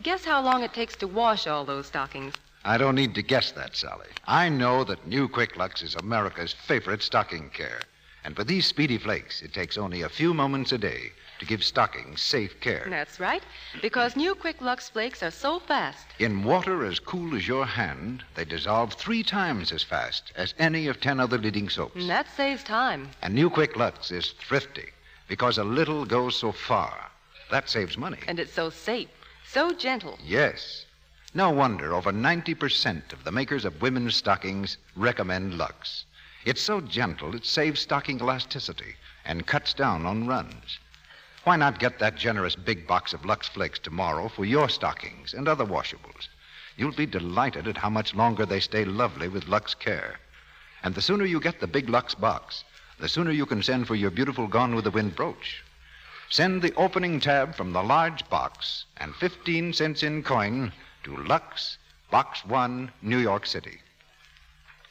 [0.00, 2.34] guess how long it takes to wash all those stockings?
[2.64, 4.06] I don't need to guess that, Sally.
[4.24, 7.80] I know that New Quick Lux is America's favorite stocking care.
[8.24, 11.62] And for these speedy flakes, it takes only a few moments a day to give
[11.62, 12.86] stockings safe care.
[12.88, 13.42] That's right,
[13.80, 16.06] because new Quick Lux Flakes are so fast.
[16.18, 20.86] In water as cool as your hand, they dissolve three times as fast as any
[20.86, 22.00] of ten other leading soaps.
[22.00, 23.10] And that saves time.
[23.22, 24.90] And New Quick Lux is thrifty
[25.28, 27.10] because a little goes so far.
[27.50, 28.18] That saves money.
[28.26, 29.08] And it's so safe,
[29.46, 30.18] so gentle.
[30.24, 30.84] Yes.
[31.34, 36.04] No wonder over 90% of the makers of women's stockings recommend Lux.
[36.44, 40.78] It's so gentle, it saves stocking elasticity and cuts down on runs.
[41.48, 45.48] Why not get that generous big box of Lux Flakes tomorrow for your stockings and
[45.48, 46.28] other washables?
[46.76, 50.20] You'll be delighted at how much longer they stay lovely with Lux Care.
[50.82, 52.64] And the sooner you get the big Lux box,
[53.00, 55.64] the sooner you can send for your beautiful Gone with the Wind brooch.
[56.28, 60.70] Send the opening tab from the large box and 15 cents in coin
[61.04, 61.78] to Lux,
[62.10, 63.80] Box 1, New York City.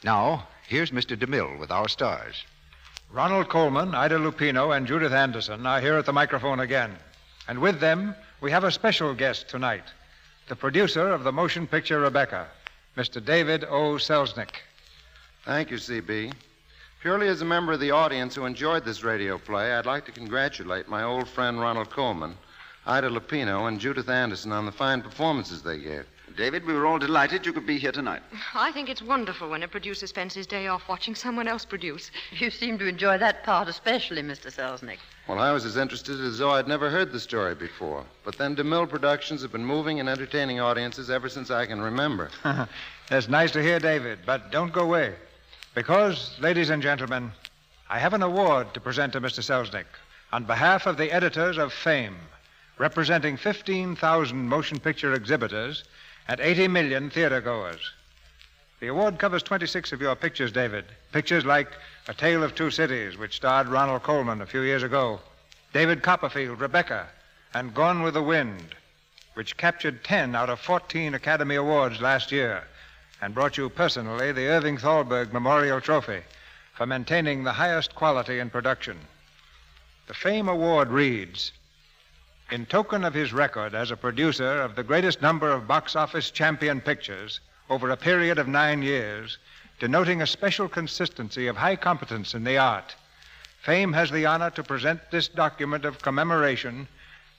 [0.02, 1.16] Now, here's Mr.
[1.16, 2.44] DeMille with our stars.
[3.10, 6.94] Ronald Colman, Ida Lupino, and Judith Anderson are here at the microphone again.
[7.48, 9.84] And with them, we have a special guest tonight
[10.48, 12.46] the producer of the motion picture Rebecca,
[12.96, 13.22] Mr.
[13.22, 13.96] David O.
[13.96, 14.62] Selznick.
[15.44, 16.32] Thank you, CB.
[17.00, 20.12] Purely as a member of the audience who enjoyed this radio play, I'd like to
[20.12, 22.34] congratulate my old friend Ronald Colman,
[22.86, 26.06] Ida Lupino, and Judith Anderson on the fine performances they gave.
[26.36, 28.22] David, we were all delighted you could be here tonight.
[28.54, 32.10] I think it's wonderful when a producer spends his day off watching someone else produce.
[32.38, 34.52] You seem to enjoy that part especially, Mr.
[34.52, 34.98] Selznick.
[35.26, 38.04] Well, I was as interested as though I'd never heard the story before.
[38.24, 42.30] But then DeMille Productions have been moving and entertaining audiences ever since I can remember.
[43.08, 45.14] That's nice to hear, David, but don't go away.
[45.74, 47.32] Because, ladies and gentlemen,
[47.90, 49.40] I have an award to present to Mr.
[49.40, 49.86] Selznick
[50.32, 52.16] on behalf of the editors of Fame,
[52.78, 55.84] representing 15,000 motion picture exhibitors
[56.28, 57.92] and 80 million theater goers.
[58.80, 60.84] The award covers 26 of your pictures, David.
[61.10, 61.72] Pictures like
[62.06, 65.20] A Tale of Two Cities, which starred Ronald Colman a few years ago,
[65.72, 67.08] David Copperfield, Rebecca,
[67.54, 68.76] and Gone with the Wind,
[69.34, 72.64] which captured 10 out of 14 Academy Awards last year
[73.20, 76.20] and brought you personally the Irving Thalberg Memorial Trophy
[76.74, 78.98] for maintaining the highest quality in production.
[80.06, 81.52] The Fame Award reads
[82.50, 86.30] in token of his record as a producer of the greatest number of box office
[86.30, 89.38] champion pictures over a period of nine years,
[89.78, 92.94] denoting a special consistency of high competence in the art,
[93.60, 96.88] Fame has the honor to present this document of commemoration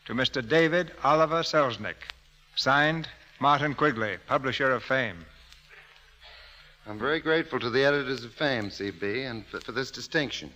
[0.05, 0.47] to Mr.
[0.47, 2.14] David Oliver Selznick,
[2.55, 3.07] signed
[3.39, 5.26] Martin Quigley, publisher of Fame.
[6.86, 10.51] I'm very grateful to the editors of Fame, CB, and for, for this distinction.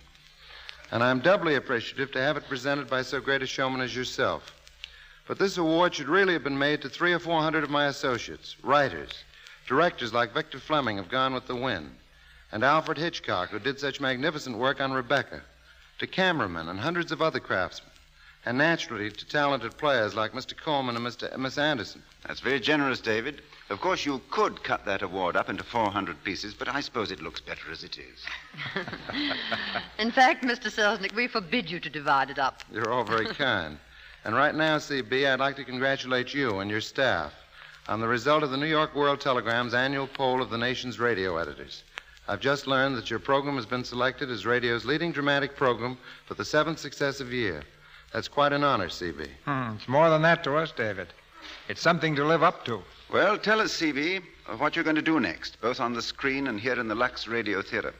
[0.90, 4.54] And I'm doubly appreciative to have it presented by so great a showman as yourself.
[5.26, 7.86] But this award should really have been made to three or four hundred of my
[7.86, 9.10] associates, writers,
[9.66, 11.90] directors like Victor Fleming of Gone with the Wind,
[12.52, 15.40] and Alfred Hitchcock, who did such magnificent work on Rebecca,
[15.98, 17.90] to cameramen and hundreds of other craftsmen,
[18.44, 20.54] and naturally to talented players like Mr.
[20.56, 21.34] Colman and Mr.
[21.38, 22.02] Miss Anderson.
[22.26, 23.40] That's very generous, David.
[23.70, 27.22] Of course, you could cut that award up into 400 pieces, but I suppose it
[27.22, 28.24] looks better as it is.
[29.98, 30.70] In fact, Mr.
[30.70, 32.62] Selznick, we forbid you to divide it up.
[32.70, 33.78] You're all very kind.
[34.24, 37.32] And right now, CB, I'd like to congratulate you and your staff
[37.88, 41.38] on the result of the New York World Telegram's annual poll of the nation's radio
[41.38, 41.84] editors.
[42.28, 46.34] I've just learned that your program has been selected as radio's leading dramatic program for
[46.34, 47.62] the seventh successive year.
[48.12, 49.28] That's quite an honor, CB.
[49.44, 51.08] Hmm, it's more than that to us, David.
[51.68, 52.82] It's something to live up to.
[53.12, 54.22] Well, tell us, CB,
[54.58, 57.28] what you're going to do next, both on the screen and here in the Lux
[57.28, 57.94] Radio Theater.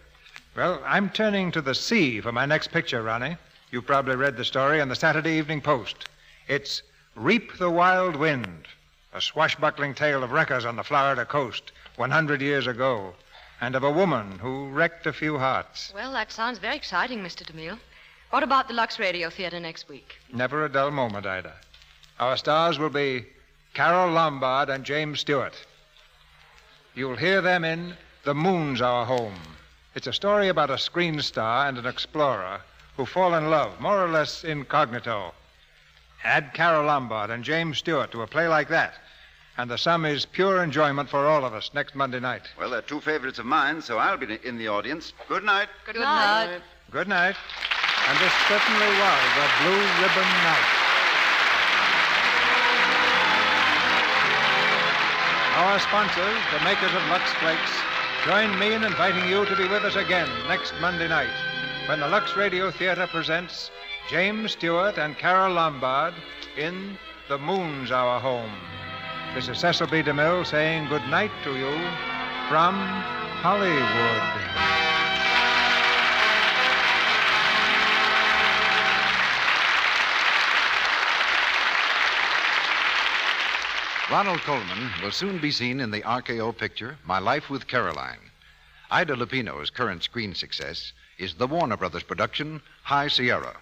[0.56, 3.36] Well, I'm turning to the sea for my next picture, Ronnie.
[3.70, 6.08] You've probably read the story in the Saturday Evening Post.
[6.48, 6.82] It's
[7.16, 8.66] Reap the Wild Wind,
[9.12, 13.14] a swashbuckling tale of wreckers on the Florida coast 100 years ago,
[13.60, 15.92] and of a woman who wrecked a few hearts.
[15.94, 17.44] Well, that sounds very exciting, Mr.
[17.44, 17.78] DeMille.
[18.30, 20.16] What about the Lux Radio Theater next week?
[20.32, 21.54] Never a dull moment, Ida.
[22.18, 23.26] Our stars will be
[23.74, 25.54] Carole Lombard and James Stewart.
[26.94, 29.34] You'll hear them in The Moon's Our Home.
[29.96, 32.60] It's a story about a screen star and an explorer
[32.96, 35.34] who fall in love, more or less incognito.
[36.22, 38.94] Add Carole Lombard and James Stewart to a play like that,
[39.58, 42.42] and the sum is pure enjoyment for all of us next Monday night.
[42.56, 45.12] Well, they're two favorites of mine, so I'll be in the audience.
[45.28, 45.68] Good night.
[45.84, 46.62] Good, night.
[46.92, 47.36] Good night.
[48.08, 50.83] And this certainly was a blue ribbon night.
[55.56, 57.70] Our sponsors, the makers of Lux Flakes,
[58.24, 61.30] join me in inviting you to be with us again next Monday night
[61.86, 63.70] when the Lux Radio Theater presents
[64.10, 66.12] James Stewart and Carole Lombard
[66.56, 66.98] in
[67.28, 68.50] The Moon's Our Home.
[69.36, 70.02] This is Cecil B.
[70.02, 71.72] DeMille saying good night to you
[72.48, 72.74] from
[73.40, 74.93] Hollywood.
[84.14, 88.30] Ronald Colman will soon be seen in the RKO picture, My Life with Caroline.
[88.88, 93.56] Ida Lupino's current screen success is the Warner Brothers production, High Sierra.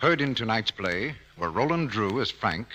[0.00, 2.66] Heard in tonight's play were Roland Drew as Frank,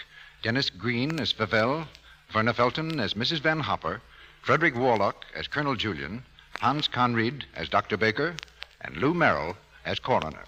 [0.42, 1.86] Denis Green as Favell,
[2.32, 3.42] Verna Felton as Mrs.
[3.42, 4.02] Van Hopper,
[4.42, 6.24] Frederic Worlock as Colonel Julyan,
[6.62, 7.98] Hans Conried as Dr.
[7.98, 8.34] Baker,
[8.80, 10.46] and Lou Merrill as coroner.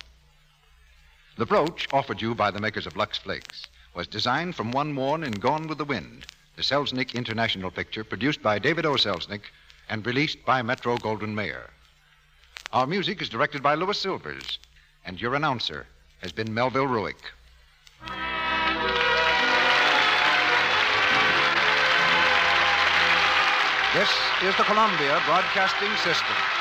[1.37, 5.23] The brooch offered you by the makers of Lux Flakes was designed from one worn
[5.23, 6.25] in Gone with the Wind,
[6.55, 8.93] the Selznick International picture produced by David O.
[8.93, 9.41] Selznick
[9.89, 11.69] and released by Metro Goldwyn Mayer.
[12.71, 14.59] Our music is directed by Louis Silvers,
[15.05, 15.85] and your announcer
[16.21, 17.17] has been Melville Ruick.
[23.93, 24.09] This
[24.43, 26.60] is the Columbia Broadcasting System.